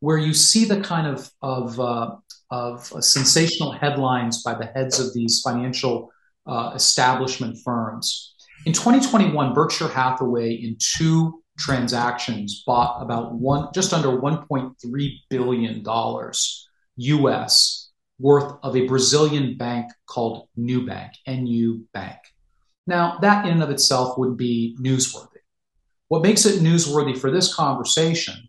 [0.00, 2.14] where you see the kind of, of, uh,
[2.50, 6.10] of sensational headlines by the heads of these financial
[6.46, 8.34] uh, establishment firms.
[8.64, 16.68] In 2021, Berkshire Hathaway, in two transactions, bought about one, just under 1.3 billion dollars
[16.96, 17.90] U.S.
[18.18, 22.18] worth of a Brazilian bank called Nubank, NU Bank.
[22.88, 25.42] Now, that in and of itself would be newsworthy.
[26.08, 28.48] What makes it newsworthy for this conversation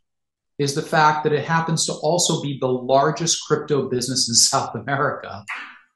[0.58, 4.74] is the fact that it happens to also be the largest crypto business in South
[4.76, 5.44] America,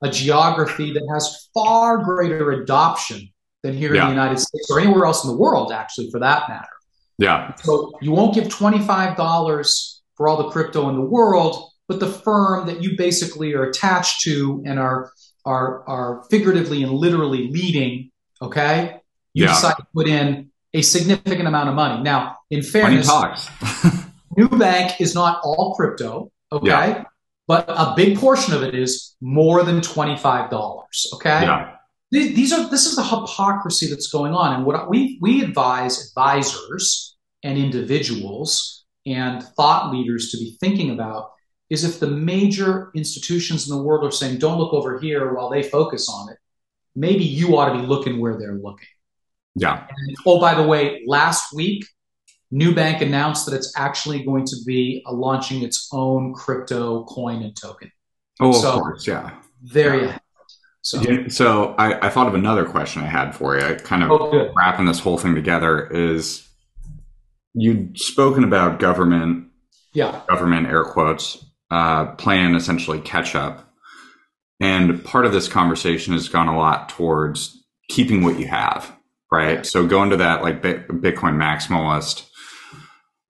[0.03, 3.29] a geography that has far greater adoption
[3.63, 4.01] than here yeah.
[4.01, 6.67] in the United States or anywhere else in the world, actually, for that matter.
[7.17, 7.55] Yeah.
[7.55, 12.67] So you won't give $25 for all the crypto in the world, but the firm
[12.67, 15.13] that you basically are attached to and are
[15.45, 18.11] are are figuratively and literally leading,
[18.43, 18.99] okay?
[19.33, 19.51] You yeah.
[19.51, 22.03] decide to put in a significant amount of money.
[22.03, 23.09] Now, in fairness,
[24.37, 26.67] Nubank is not all crypto, okay?
[26.67, 27.03] Yeah.
[27.47, 31.41] But a big portion of it is more than $25, okay?
[31.43, 31.75] Yeah.
[32.11, 34.53] These are this is the hypocrisy that's going on.
[34.55, 41.31] And what we we advise advisors and individuals and thought leaders to be thinking about
[41.71, 45.49] is if the major institutions in the world are saying, don't look over here while
[45.49, 46.37] they focus on it,
[46.95, 48.87] maybe you ought to be looking where they're looking.
[49.55, 49.85] Yeah.
[49.89, 51.85] And, oh, by the way, last week,
[52.51, 57.55] Nubank announced that it's actually going to be uh, launching its own crypto coin and
[57.55, 57.91] token.
[58.39, 59.31] Oh, so, of course, yeah.
[59.61, 60.01] There yeah.
[60.01, 60.21] you have
[60.83, 63.65] so, yeah, so I, I, thought of another question I had for you.
[63.65, 66.45] I kind of oh, wrapping this whole thing together is
[67.53, 69.47] you'd spoken about government,
[69.93, 73.72] yeah, government air quotes, uh, playing essentially catch up,
[74.63, 78.95] and part of this conversation has gone a lot towards keeping what you have,
[79.29, 79.65] right?
[79.65, 82.29] So going to that like Bitcoin maximalist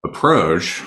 [0.06, 0.84] approach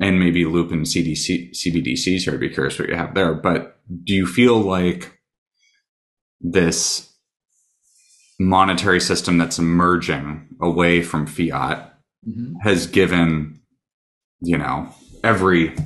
[0.00, 2.32] and maybe loop in CDC, CBDCs here.
[2.32, 3.34] I'd be curious what you have there.
[3.34, 5.20] But do you feel like
[6.40, 7.12] this
[8.40, 11.94] monetary system that's emerging away from fiat
[12.26, 12.54] mm-hmm.
[12.62, 13.60] has given,
[14.40, 14.88] you know,
[15.22, 15.76] every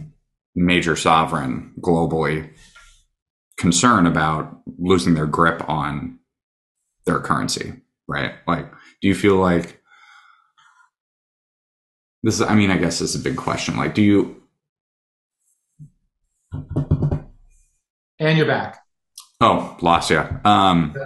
[0.55, 2.53] major sovereign globally
[3.57, 6.19] concern about losing their grip on
[7.05, 7.75] their currency,
[8.07, 8.35] right?
[8.47, 9.81] Like, do you feel like
[12.23, 13.77] this is, I mean, I guess this is a big question.
[13.77, 14.43] Like, do you.
[18.19, 18.83] And you're back.
[19.41, 20.25] Oh, lost you.
[20.45, 20.97] Um,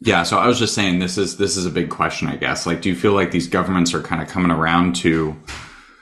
[0.00, 0.22] yeah.
[0.22, 2.66] So I was just saying this is this is a big question, I guess.
[2.66, 5.36] Like, do you feel like these governments are kind of coming around to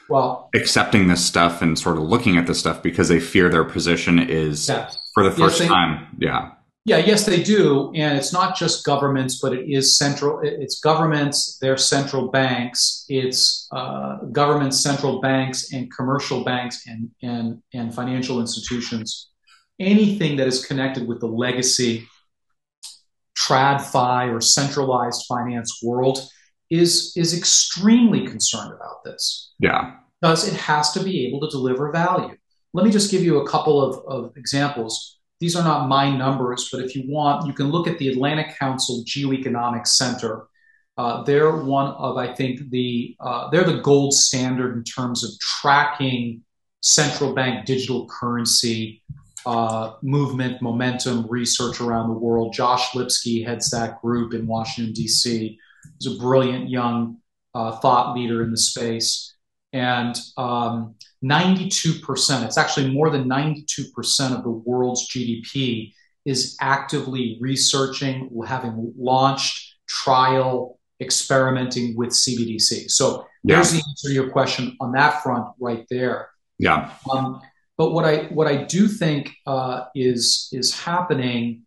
[0.09, 3.65] well accepting this stuff and sort of looking at this stuff because they fear their
[3.65, 4.97] position is yes.
[5.15, 6.07] for the first yes, they, time?
[6.19, 6.53] Yeah.
[6.87, 10.39] Yeah, yes, they do, and it's not just governments, but it is central.
[10.45, 17.61] It's governments, their central banks, it's uh, governments, central banks, and commercial banks and and
[17.75, 19.31] and financial institutions.
[19.81, 22.07] Anything that is connected with the legacy
[23.37, 26.21] TradFi or centralized finance world
[26.71, 29.53] is is extremely concerned about this.
[29.59, 32.37] Yeah, because it has to be able to deliver value.
[32.73, 36.69] Let me just give you a couple of, of examples these are not my numbers,
[36.73, 40.47] but if you want, you can look at the Atlantic Council Geoeconomic Center.
[40.97, 45.31] Uh, they're one of, I think, the uh, they're the gold standard in terms of
[45.41, 46.43] tracking
[46.81, 49.03] central bank digital currency
[49.45, 52.55] uh, movement, momentum, research around the world.
[52.55, 55.59] Josh Lipsky heads that group in Washington D.C.
[55.99, 57.19] He's a brilliant young
[57.55, 59.35] uh, thought leader in the space,
[59.73, 65.93] and um, 92%, it's actually more than 92% of the world's GDP
[66.25, 72.91] is actively researching, having launched, trial, experimenting with CBDC.
[72.91, 73.57] So yeah.
[73.57, 76.31] there's the answer to your question on that front right there.
[76.59, 76.91] Yeah.
[77.11, 77.41] Um,
[77.77, 81.63] but what I what I do think uh, is is happening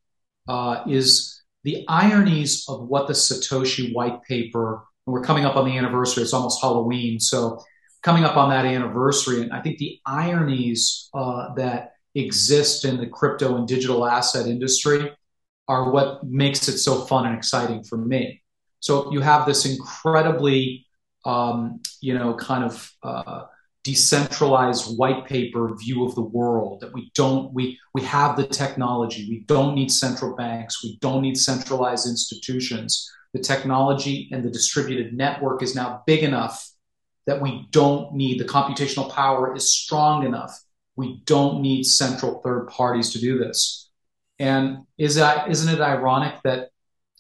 [0.48, 4.84] uh, is the ironies of what the Satoshi white paper.
[5.06, 6.24] And we're coming up on the anniversary.
[6.24, 7.62] It's almost Halloween, so
[8.02, 9.42] coming up on that anniversary.
[9.42, 15.12] And I think the ironies uh, that exist in the crypto and digital asset industry
[15.68, 18.42] are what makes it so fun and exciting for me.
[18.80, 20.88] So you have this incredibly,
[21.26, 23.44] um, you know, kind of uh,
[23.90, 29.26] decentralized white paper view of the world that we don't we we have the technology.
[29.28, 30.84] We don't need central banks.
[30.84, 33.12] We don't need centralized institutions.
[33.34, 36.70] The technology and the distributed network is now big enough
[37.26, 40.54] that we don't need the computational power is strong enough.
[40.96, 43.90] We don't need central third parties to do this.
[44.38, 46.70] And is that isn't it ironic that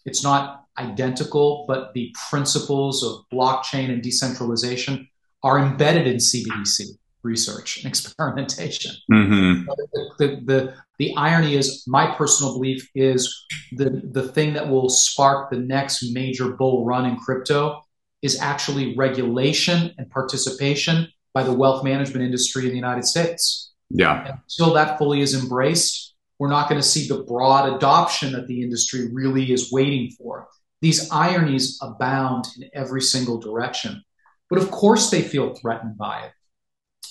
[0.05, 5.09] it's not identical but the principles of blockchain and decentralization
[5.44, 6.86] are embedded in CBDC
[7.24, 8.92] research and experimentation.
[9.12, 9.66] Mm-hmm.
[9.66, 14.90] The, the, the, the, irony is, my personal belief is the, the thing that will
[14.90, 17.82] spark the next major bull run in crypto
[18.22, 23.72] is actually regulation and participation by the wealth management industry in the United States.
[23.90, 24.26] Yeah.
[24.26, 28.48] And until that fully is embraced, we're not going to see the broad adoption that
[28.48, 30.48] the industry really is waiting for.
[30.82, 34.02] These ironies abound in every single direction.
[34.50, 36.32] But of course they feel threatened by it.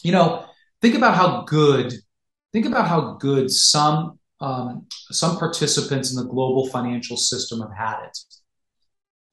[0.02, 0.46] You know,
[0.80, 1.92] think about how good,
[2.52, 8.04] think about how good some um, some participants in the global financial system have had
[8.04, 8.18] it.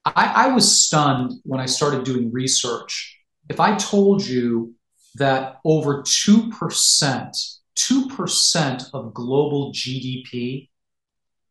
[0.05, 3.19] I, I was stunned when I started doing research.
[3.49, 4.73] If I told you
[5.15, 10.69] that over 2%, 2% of global GDP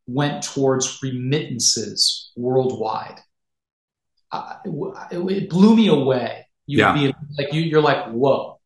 [0.06, 3.20] went towards remittances worldwide.
[4.30, 6.43] Uh, it, it, blew me away.
[6.66, 6.94] You'd yeah.
[6.94, 8.58] be like you, you're like, whoa,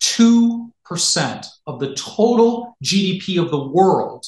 [0.00, 4.24] two percent of the total GDP of the world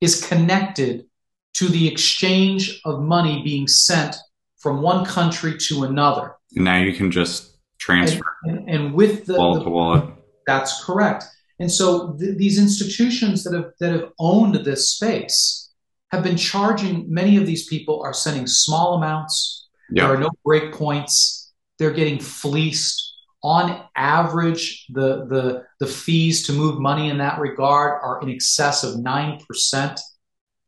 [0.00, 1.06] is connected
[1.54, 4.16] to the exchange of money being sent
[4.58, 6.34] from one country to another.
[6.52, 8.22] Now you can just transfer.
[8.44, 10.04] And, and, and with the wallet to wallet.
[10.46, 11.24] That's correct.
[11.58, 15.70] And so th- these institutions that have that have owned this space
[16.10, 17.12] have been charging.
[17.12, 19.68] Many of these people are sending small amounts.
[19.90, 20.02] Yep.
[20.02, 21.39] There are no breakpoints
[21.80, 23.06] they're getting fleeced.
[23.42, 28.84] On average, the, the, the fees to move money in that regard are in excess
[28.84, 30.00] of 9%.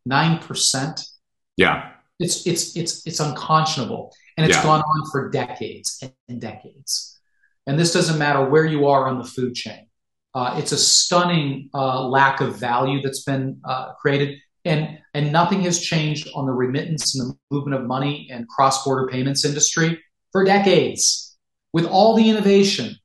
[0.08, 1.08] 9%.
[1.58, 1.90] Yeah.
[2.18, 4.14] It's, it's, it's, it's unconscionable.
[4.38, 4.62] And it's yeah.
[4.62, 7.20] gone on for decades and decades.
[7.66, 9.86] And this doesn't matter where you are on the food chain.
[10.34, 15.60] Uh, it's a stunning uh, lack of value that's been uh, created, and and nothing
[15.60, 20.00] has changed on the remittance and the movement of money and cross border payments industry
[20.32, 21.36] for decades.
[21.72, 22.96] With all the innovation,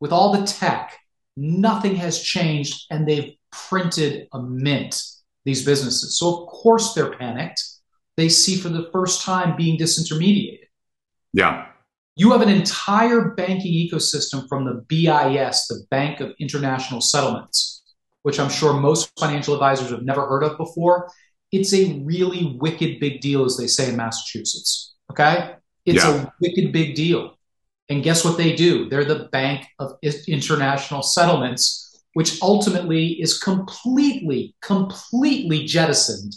[0.00, 0.98] with all the tech,
[1.36, 5.00] nothing has changed and they've printed a mint,
[5.44, 6.18] these businesses.
[6.18, 7.62] So, of course, they're panicked.
[8.16, 10.64] They see for the first time being disintermediated.
[11.32, 11.66] Yeah.
[12.16, 17.82] You have an entire banking ecosystem from the BIS, the Bank of International Settlements,
[18.22, 21.10] which I'm sure most financial advisors have never heard of before.
[21.52, 24.94] It's a really wicked big deal, as they say in Massachusetts.
[25.10, 25.54] Okay.
[25.84, 26.24] It's yeah.
[26.24, 27.36] a wicked big deal.
[27.88, 28.88] And guess what they do?
[28.88, 36.34] They're the bank of international settlements, which ultimately is completely, completely jettisoned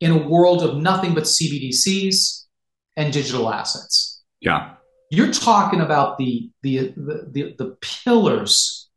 [0.00, 2.44] in a world of nothing but CBDCs
[2.96, 4.22] and digital assets.
[4.40, 4.74] Yeah.
[5.10, 8.88] You're talking about the the the, the, the pillars.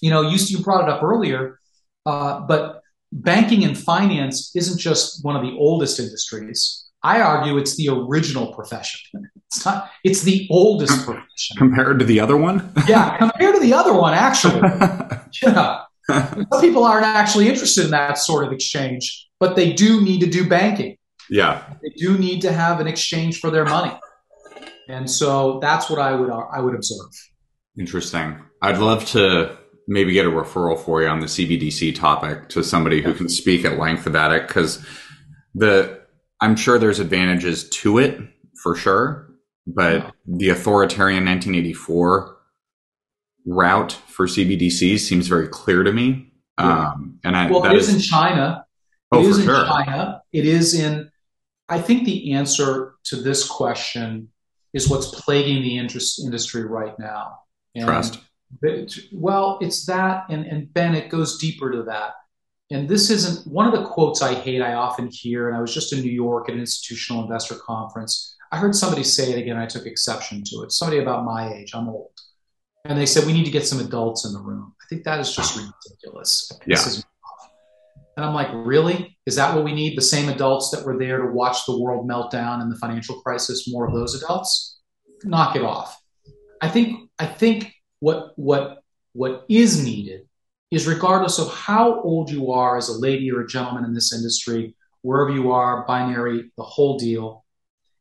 [0.00, 1.58] You know, you, you brought it up earlier,
[2.04, 2.82] uh, but
[3.12, 8.54] banking and finance isn't just one of the oldest industries I argue it's the original
[8.54, 9.00] profession.
[9.46, 9.90] It's not.
[10.04, 12.72] It's the oldest profession compared to the other one.
[12.88, 14.60] yeah, compared to the other one, actually.
[15.42, 20.20] yeah, some people aren't actually interested in that sort of exchange, but they do need
[20.20, 20.96] to do banking.
[21.28, 23.98] Yeah, they do need to have an exchange for their money,
[24.88, 27.10] and so that's what I would I would observe.
[27.78, 28.38] Interesting.
[28.60, 29.56] I'd love to
[29.88, 33.64] maybe get a referral for you on the CBDC topic to somebody who can speak
[33.64, 34.84] at length about it because
[35.54, 36.01] the
[36.42, 38.18] I'm sure there's advantages to it
[38.60, 39.30] for sure,
[39.64, 42.36] but the authoritarian 1984
[43.46, 46.32] route for CBDCs seems very clear to me.
[46.58, 46.88] Yeah.
[46.88, 48.66] Um, and I, well, it is, is in China.
[49.12, 49.64] It oh, is in sure.
[49.66, 50.22] China.
[50.32, 51.12] It is in.
[51.68, 54.28] I think the answer to this question
[54.74, 57.38] is what's plaguing the interest industry right now.
[57.76, 58.18] And Trust.
[59.12, 62.14] well, it's that, and and Ben, it goes deeper to that
[62.72, 65.74] and this isn't one of the quotes I hate, I often hear, and I was
[65.74, 68.36] just in New York at an institutional investor conference.
[68.50, 70.72] I heard somebody say it again, I took exception to it.
[70.72, 72.10] Somebody about my age, I'm old.
[72.84, 74.74] And they said, we need to get some adults in the room.
[74.82, 76.50] I think that is just ridiculous.
[76.66, 76.82] Yeah.
[78.16, 79.16] And I'm like, really?
[79.26, 79.96] Is that what we need?
[79.96, 83.20] The same adults that were there to watch the world melt down in the financial
[83.22, 84.80] crisis, more of those adults?
[85.24, 85.98] Knock it off.
[86.60, 90.28] I think I think what what what is needed
[90.72, 94.12] is regardless of how old you are as a lady or a gentleman in this
[94.12, 97.44] industry, wherever you are, binary, the whole deal,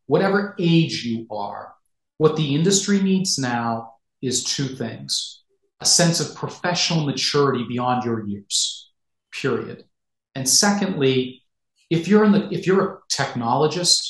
[0.07, 1.73] whatever age you are,
[2.17, 5.43] what the industry needs now is two things.
[5.81, 8.91] a sense of professional maturity beyond your years,
[9.31, 9.83] period.
[10.35, 11.43] And secondly,
[11.89, 14.01] if you're in the if you're a technologist,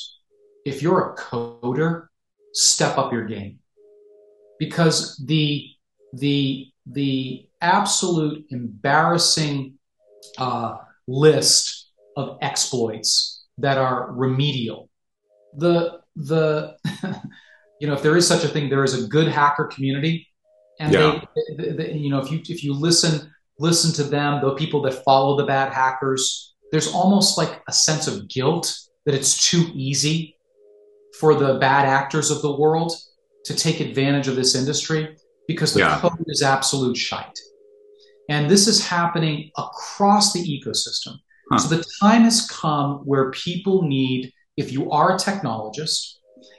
[0.64, 2.06] if you're a coder,
[2.52, 3.58] step up your game.
[4.58, 5.66] Because the
[6.12, 9.74] the the absolute embarrassing
[10.38, 14.90] uh, list of exploits that are remedial.
[15.56, 16.76] The the
[17.80, 20.28] you know if there is such a thing, there is a good hacker community,
[20.78, 21.20] and yeah.
[21.56, 24.82] they, they, they, you know if you if you listen listen to them, the people
[24.82, 29.70] that follow the bad hackers, there's almost like a sense of guilt that it's too
[29.74, 30.36] easy
[31.18, 32.92] for the bad actors of the world
[33.44, 35.98] to take advantage of this industry because the yeah.
[36.00, 37.38] code is absolute shite.
[38.28, 41.16] And this is happening across the ecosystem.
[41.50, 41.58] Huh.
[41.58, 46.14] So the time has come where people need, if you are a technologist,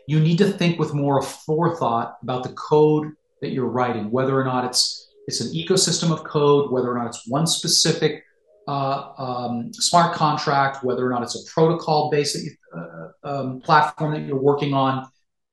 [0.07, 4.43] you need to think with more forethought about the code that you're writing, whether or
[4.43, 8.25] not it's it's an ecosystem of code, whether or not it's one specific
[8.67, 12.37] uh, um, smart contract, whether or not it's a protocol based
[12.75, 15.07] uh, um, platform that you're working on.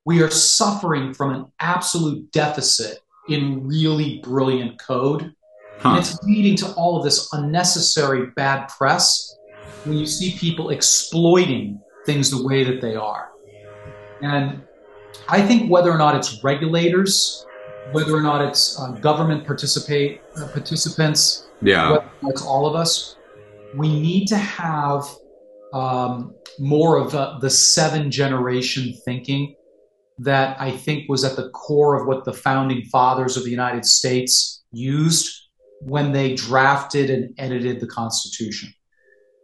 [0.05, 5.35] We are suffering from an absolute deficit in really brilliant code.
[5.81, 5.91] Huh.
[5.91, 9.37] And it's leading to all of this unnecessary bad press
[9.85, 13.31] when you see people exploiting things the way that they are.
[14.21, 14.63] And
[15.29, 17.47] I think whether or not it's regulators,
[17.93, 23.17] whether or not it's uh, government participate uh, participants, yeah, whether it's all of us,
[23.75, 25.05] we need to have
[25.73, 29.55] um, more of uh, the seven generation thinking
[30.19, 33.87] that I think was at the core of what the founding fathers of the United
[33.87, 35.40] States used
[35.81, 38.73] when they drafted and edited the Constitution.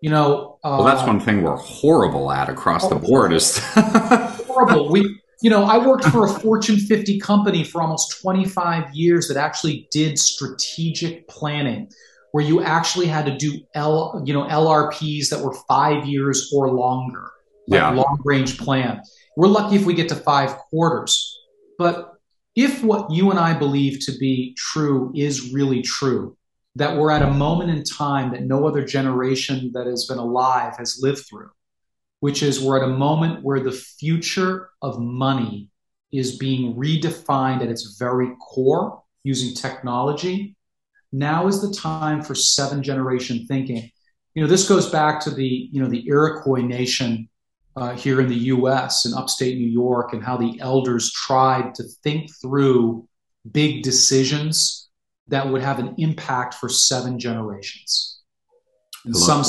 [0.02, 3.32] You know, uh, well, that's one thing we're horrible at across the board.
[3.32, 4.90] Is horrible.
[4.90, 9.36] We, you know, I worked for a Fortune 50 company for almost 25 years that
[9.36, 11.90] actually did strategic planning,
[12.32, 16.70] where you actually had to do L, you know, LRPs that were five years or
[16.70, 17.30] longer,
[17.66, 17.90] like yeah.
[17.90, 19.00] long range plan.
[19.36, 21.40] We're lucky if we get to five quarters.
[21.78, 22.15] But
[22.56, 26.36] if what you and I believe to be true is really true,
[26.74, 30.76] that we're at a moment in time that no other generation that has been alive
[30.78, 31.50] has lived through,
[32.20, 35.70] which is we're at a moment where the future of money
[36.12, 40.56] is being redefined at its very core using technology.
[41.12, 43.90] Now is the time for seven generation thinking.
[44.34, 47.28] You know, this goes back to the, you know, the Iroquois nation
[47.76, 51.84] uh, here in the US in upstate New York and how the elders tried to
[52.02, 53.06] think through
[53.50, 54.88] big decisions
[55.28, 58.20] that would have an impact for seven generations.
[59.04, 59.44] And some,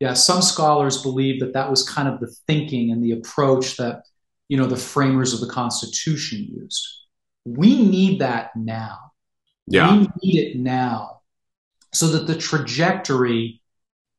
[0.00, 4.02] yeah, some scholars believe that that was kind of the thinking and the approach that
[4.48, 6.86] you know the framers of the Constitution used.
[7.46, 8.98] We need that now.
[9.66, 9.96] Yeah.
[9.96, 11.22] We need it now
[11.92, 13.61] so that the trajectory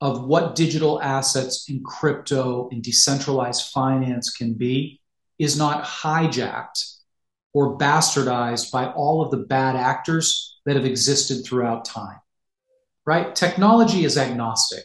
[0.03, 4.99] of what digital assets and crypto and decentralized finance can be
[5.39, 6.97] is not hijacked
[7.53, 12.17] or bastardized by all of the bad actors that have existed throughout time.
[13.05, 13.33] Right?
[13.33, 14.83] Technology is agnostic.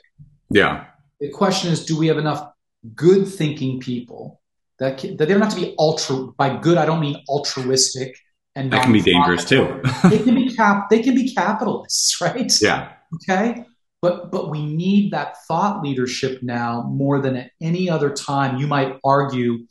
[0.50, 0.84] Yeah.
[1.18, 2.52] The question is do we have enough
[2.94, 4.40] good thinking people
[4.78, 8.16] that, can, that they don't have to be ultra by good I don't mean altruistic
[8.54, 9.82] and that can be dangerous too.
[10.08, 12.52] they can be cap they can be capitalists, right?
[12.62, 12.92] Yeah.
[13.16, 13.64] Okay.
[14.00, 18.66] But but we need that thought leadership now more than at any other time you
[18.66, 19.66] might argue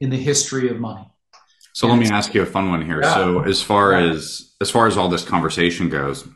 [0.00, 1.06] in the history of money.
[1.74, 3.02] So and let me ask you a fun one here.
[3.02, 3.14] Yeah.
[3.14, 4.10] So as far yeah.
[4.12, 6.26] as as far as all this conversation goes,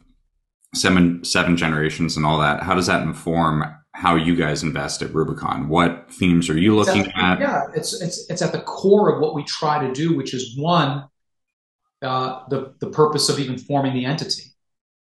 [0.74, 3.64] seven seven generations and all that, how does that inform
[3.94, 5.68] how you guys invest at Rubicon?
[5.68, 7.40] What themes are you looking at?
[7.40, 10.56] Yeah, it's it's it's at the core of what we try to do, which is
[10.58, 11.04] one,
[12.02, 14.49] uh, the the purpose of even forming the entity.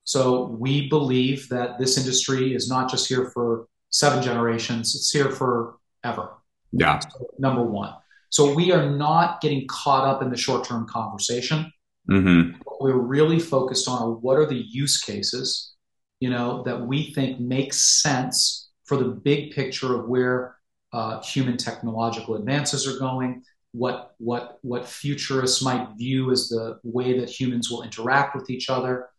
[0.07, 5.31] So we believe that this industry is not just here for seven generations, it's here
[5.31, 6.29] for ever.
[6.71, 6.99] Yeah.
[6.99, 7.93] So, number one.
[8.29, 11.69] So we are not getting caught up in the short term conversation.
[12.09, 12.57] Mm-hmm.
[12.63, 15.73] What we're really focused on are what are the use cases,
[16.21, 20.55] you know, that we think make sense for the big picture of where
[20.93, 23.43] uh, human technological advances are going,
[23.73, 28.69] what what what futurists might view as the way that humans will interact with each
[28.69, 29.09] other,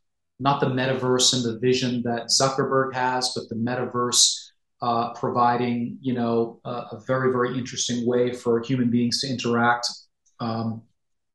[0.40, 6.14] not the metaverse and the vision that Zuckerberg has, but the metaverse uh, providing, you
[6.14, 9.88] know, a, a, very, very interesting way for human beings to interact
[10.38, 10.82] um,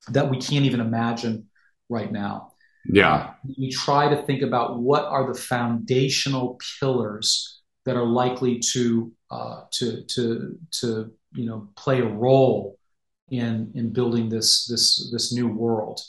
[0.10, 1.46] that we can't even imagine
[1.90, 2.54] right now.
[2.86, 3.34] Yeah.
[3.58, 9.62] We try to think about what are the foundational pillars that are likely to uh,
[9.72, 12.78] to to to you know play a role
[13.30, 16.00] in in building this this this new world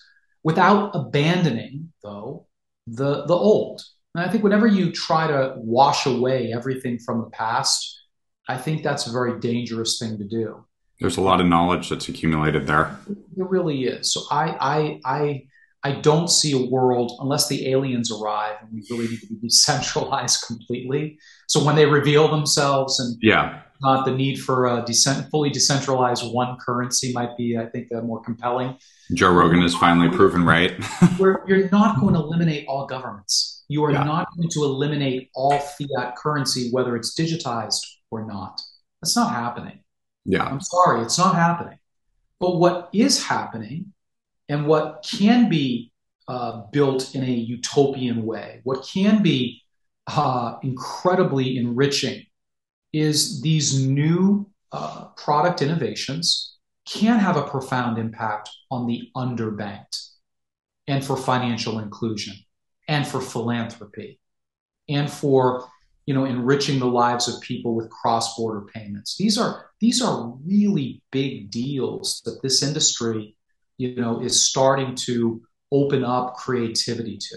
[0.42, 2.47] without abandoning though
[2.87, 3.82] the the old.
[4.14, 8.01] And I think whenever you try to wash away everything from the past,
[8.49, 10.64] I think that's a very dangerous thing to do.
[11.01, 12.97] There's a lot of knowledge that's accumulated there.
[13.09, 14.12] It really is.
[14.12, 15.47] So I I I
[15.82, 19.35] I don't see a world unless the aliens arrive and we really need to be
[19.43, 21.18] decentralized completely.
[21.49, 26.24] So when they reveal themselves and yeah, not the need for a decent, fully decentralized
[26.32, 28.78] one currency might be, I think, uh, more compelling.
[29.13, 30.83] Joe Rogan is finally proven right.
[31.19, 33.65] where you're not going to eliminate all governments.
[33.69, 34.05] You are yeah.
[34.05, 37.81] not going to eliminate all fiat currency, whether it's digitized
[38.11, 38.61] or not.
[39.03, 39.81] That's not happening.
[40.25, 40.45] Yeah.
[40.45, 41.79] I'm sorry, it's not happening.
[42.41, 43.93] But what is happening
[44.49, 45.93] and what can be
[46.29, 49.63] uh, built in a utopian way, what can be
[50.07, 52.25] uh, incredibly enriching,
[52.93, 56.54] is these new uh, product innovations
[56.87, 60.11] can have a profound impact on the underbanked
[60.87, 62.35] and for financial inclusion
[62.89, 64.20] and for philanthropy
[64.89, 65.66] and for
[66.07, 69.16] you know enriching the lives of people with cross-border payments.
[69.16, 73.37] These are these are really big deals that this industry
[73.78, 77.37] you know is starting to open up creativity to.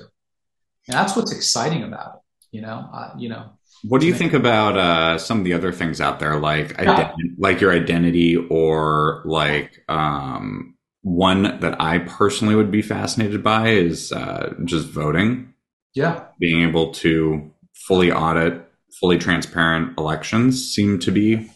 [0.87, 2.21] And that's what's exciting about it
[2.51, 3.51] you know uh, you know
[3.83, 7.13] what do you think about uh, some of the other things out there like ident-
[7.37, 14.11] like your identity or like um, one that i personally would be fascinated by is
[14.11, 15.53] uh, just voting?
[15.93, 16.25] Yeah.
[16.39, 18.67] Being able to fully audit
[18.99, 21.49] fully transparent elections seem to be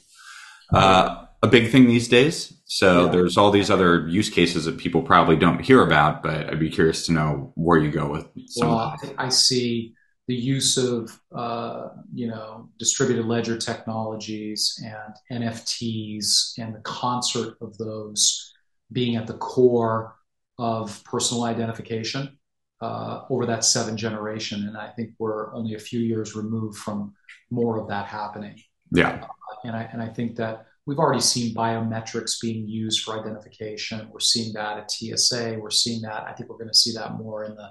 [0.73, 2.53] uh, a big thing these days.
[2.65, 3.11] So yeah.
[3.11, 6.69] there's all these other use cases that people probably don't hear about, but I'd be
[6.69, 9.93] curious to know where you go with some well, of I see
[10.27, 17.77] the use of uh, you know distributed ledger technologies and NFTs and the concert of
[17.77, 18.53] those
[18.91, 20.15] being at the core
[20.57, 22.37] of personal identification
[22.81, 27.13] uh, over that seven generation, and I think we're only a few years removed from
[27.49, 28.55] more of that happening.
[28.91, 29.27] Yeah, uh,
[29.63, 34.09] and I and I think that we've already seen biometrics being used for identification.
[34.11, 35.57] We're seeing that at TSA.
[35.59, 36.23] We're seeing that.
[36.27, 37.69] I think we're going to see that more in the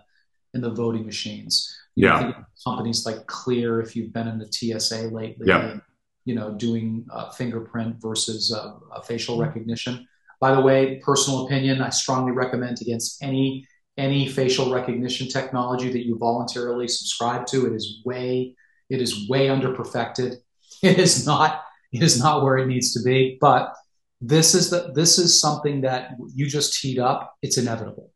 [0.55, 1.77] in the voting machines.
[1.97, 2.33] You yeah.
[2.65, 5.79] companies like Clear, if you've been in the TSA lately, yeah.
[6.25, 10.07] you know, doing uh, fingerprint versus uh, facial recognition.
[10.41, 13.67] By the way, personal opinion, I strongly recommend against any
[13.99, 17.67] any facial recognition technology that you voluntarily subscribe to.
[17.67, 18.55] It is way
[18.89, 20.37] it is way under perfected.
[20.83, 21.63] It is not
[21.93, 23.37] is not where it needs to be.
[23.41, 23.75] But
[24.21, 27.37] this is the this is something that you just teed up.
[27.43, 28.13] It's inevitable,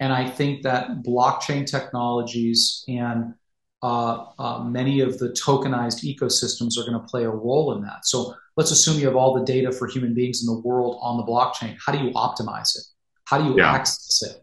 [0.00, 3.34] and I think that blockchain technologies and
[3.82, 8.06] uh, uh, many of the tokenized ecosystems are going to play a role in that.
[8.06, 11.18] So let's assume you have all the data for human beings in the world on
[11.18, 11.76] the blockchain.
[11.84, 12.84] How do you optimize it?
[13.26, 13.72] How do you yeah.
[13.72, 14.42] access it?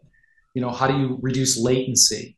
[0.54, 2.36] You know, how do you reduce latency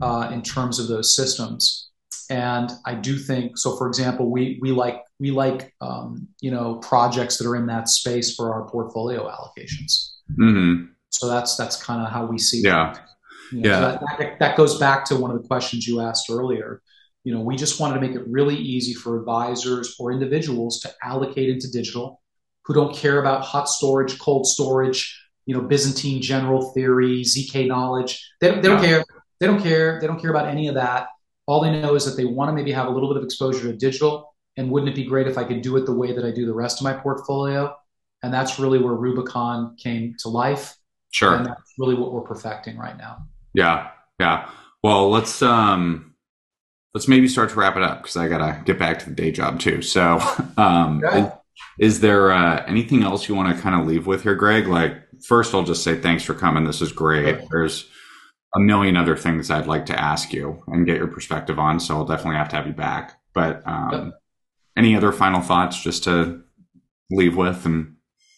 [0.00, 1.90] uh, in terms of those systems?
[2.30, 3.76] And I do think so.
[3.76, 7.88] For example, we we like we like um, you know projects that are in that
[7.88, 10.12] space for our portfolio allocations.
[10.38, 10.84] Mm-hmm.
[11.14, 12.62] So that's that's kind of how we see.
[12.62, 12.98] Yeah,
[13.52, 13.74] you know, yeah.
[13.74, 16.82] So that, that, that goes back to one of the questions you asked earlier.
[17.22, 20.92] You know, we just wanted to make it really easy for advisors or individuals to
[21.02, 22.20] allocate into digital
[22.64, 28.28] who don't care about hot storage, cold storage, you know, Byzantine general theory, ZK knowledge.
[28.40, 28.88] They, they don't yeah.
[28.88, 29.04] care.
[29.40, 30.00] They don't care.
[30.00, 31.08] They don't care about any of that.
[31.46, 33.70] All they know is that they want to maybe have a little bit of exposure
[33.70, 36.24] to digital and wouldn't it be great if I could do it the way that
[36.24, 37.74] I do the rest of my portfolio?
[38.22, 40.74] And that's really where Rubicon came to life.
[41.14, 41.36] Sure.
[41.36, 43.28] And that's really what we're perfecting right now.
[43.54, 43.90] Yeah.
[44.18, 44.50] Yeah.
[44.82, 46.16] Well, let's um
[46.92, 49.30] let's maybe start to wrap it up because I gotta get back to the day
[49.30, 49.80] job too.
[49.80, 50.18] So
[50.56, 51.20] um okay.
[51.78, 54.66] is, is, there uh, anything else you want to kind of leave with here, Greg?
[54.66, 56.64] Like first I'll just say thanks for coming.
[56.64, 57.38] This is great.
[57.48, 57.88] There's
[58.56, 61.78] a million other things I'd like to ask you and get your perspective on.
[61.78, 63.20] So I'll definitely have to have you back.
[63.34, 64.14] But um,
[64.76, 66.42] any other final thoughts just to
[67.10, 67.93] leave with and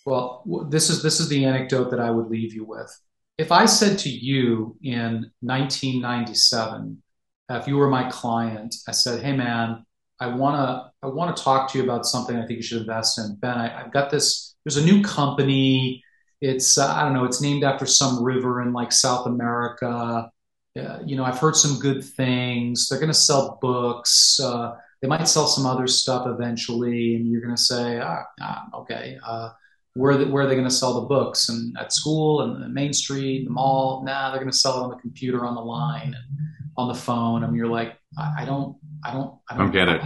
[0.07, 2.90] well this is this is the anecdote that i would leave you with.
[3.38, 7.02] If i said to you in 1997
[7.50, 9.84] if you were my client i said hey man
[10.20, 12.80] i want to i want to talk to you about something i think you should
[12.80, 13.36] invest in.
[13.36, 16.02] Ben I, have got this there's a new company.
[16.40, 20.30] It's uh, i don't know it's named after some river in like south america.
[20.78, 22.88] Uh, you know i've heard some good things.
[22.88, 27.42] They're going to sell books uh, they might sell some other stuff eventually, and you're
[27.42, 29.50] going to say, ah, ah, okay, uh,
[29.97, 31.49] where, the, where are they going to sell the books?
[31.49, 34.03] And at school and the Main Street, the mall?
[34.05, 36.94] Nah, they're going to sell it on the computer, on the line, and on the
[36.94, 37.42] phone.
[37.42, 40.01] I mean, you're like, I, I don't, I don't, I don't, don't get it.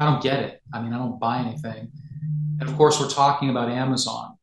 [0.00, 0.62] I don't get it.
[0.72, 1.90] I mean, I don't buy anything.
[2.60, 4.36] And of course, we're talking about Amazon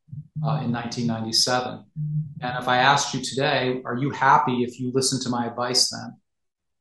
[0.44, 1.84] uh, in 1997.
[2.40, 5.90] And if I asked you today, are you happy if you listened to my advice
[5.90, 6.16] then?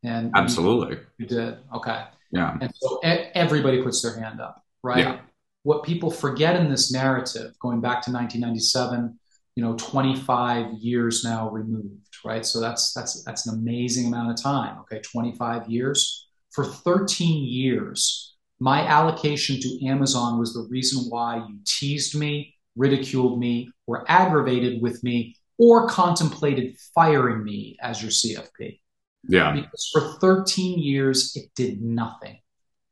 [0.03, 1.57] And absolutely, you, you did.
[1.73, 2.03] Okay.
[2.31, 2.57] Yeah.
[2.61, 4.99] And so e- everybody puts their hand up, right?
[4.99, 5.19] Yeah.
[5.63, 9.19] What people forget in this narrative, going back to 1997,
[9.55, 12.45] you know, 25 years now removed, right?
[12.45, 14.77] So that's that's that's an amazing amount of time.
[14.81, 16.27] Okay, 25 years.
[16.51, 23.39] For 13 years, my allocation to Amazon was the reason why you teased me, ridiculed
[23.39, 28.79] me, were aggravated with me, or contemplated firing me as your CFP.
[29.27, 29.53] Yeah.
[29.53, 32.39] Because for 13 years, it did nothing.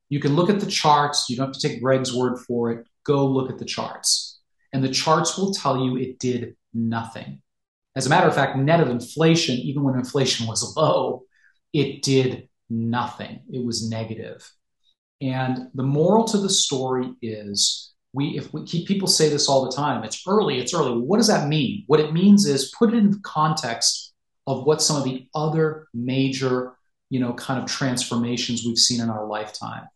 [0.10, 1.30] You can look at the charts.
[1.30, 2.88] You don't have to take Greg's word for it.
[3.06, 4.40] Go look at the charts.
[4.74, 7.42] And the charts will tell you it did nothing.
[7.96, 11.24] As a matter of fact, net of inflation, even when inflation was low,
[11.74, 13.42] it did nothing.
[13.52, 14.50] It was negative.
[15.22, 19.66] And the moral to the story is we if we keep people say this all
[19.66, 20.98] the time, it's early, it's early.
[20.98, 21.84] What does that mean?
[21.88, 24.14] What it means is put it in the context
[24.48, 26.74] of what some of the other major,
[27.10, 29.88] you know, kind of transformations we've seen in our lifetime.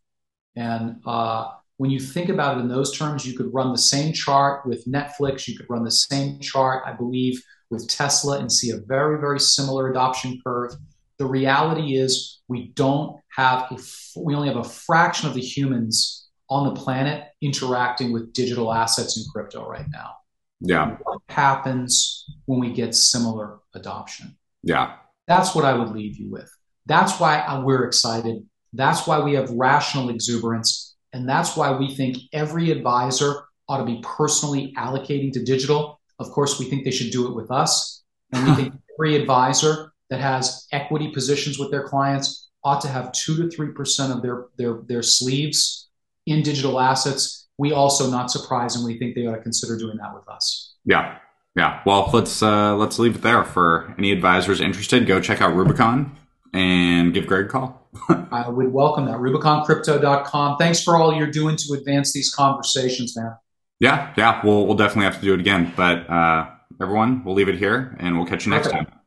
[0.56, 4.14] And uh, when you think about it in those terms, you could run the same
[4.14, 8.72] chart with Netflix, you could run the same chart, I believe, with Tesla and see
[8.72, 10.74] a very, very similar adoption curve.
[11.20, 13.78] The reality is we don't have a,
[14.20, 19.18] we only have a fraction of the humans on the planet interacting with digital assets
[19.18, 20.16] and crypto right now.
[20.62, 20.98] Yeah.
[21.04, 24.38] What happens when we get similar adoption?
[24.64, 24.96] Yeah.
[25.28, 26.52] That's what I would leave you with.
[26.88, 28.46] That's why we're excited.
[28.74, 30.96] That's why we have rational exuberance.
[31.14, 36.00] And that's why we think every advisor ought to be personally allocating to digital.
[36.20, 38.04] Of course, we think they should do it with us.
[38.32, 43.12] And we think every advisor that has equity positions with their clients ought to have
[43.12, 45.90] two to three percent of their, their, their sleeves
[46.26, 47.48] in digital assets.
[47.58, 50.76] We also, not surprisingly, think they ought to consider doing that with us.
[50.86, 51.18] Yeah.
[51.56, 51.82] Yeah.
[51.86, 53.44] Well, let's uh, let's leave it there.
[53.44, 56.16] For any advisors interested, go check out Rubicon
[56.54, 57.90] and give Greg a call.
[58.32, 59.18] I would welcome that.
[59.18, 60.58] RubiconCrypto.com.
[60.58, 63.36] Thanks for all you're doing to advance these conversations, man.
[63.80, 64.42] Yeah, yeah.
[64.44, 65.74] We'll we'll definitely have to do it again.
[65.76, 66.50] But uh,
[66.82, 68.90] everyone, we'll leave it here, and we'll catch you next Perfect.
[68.90, 68.99] time.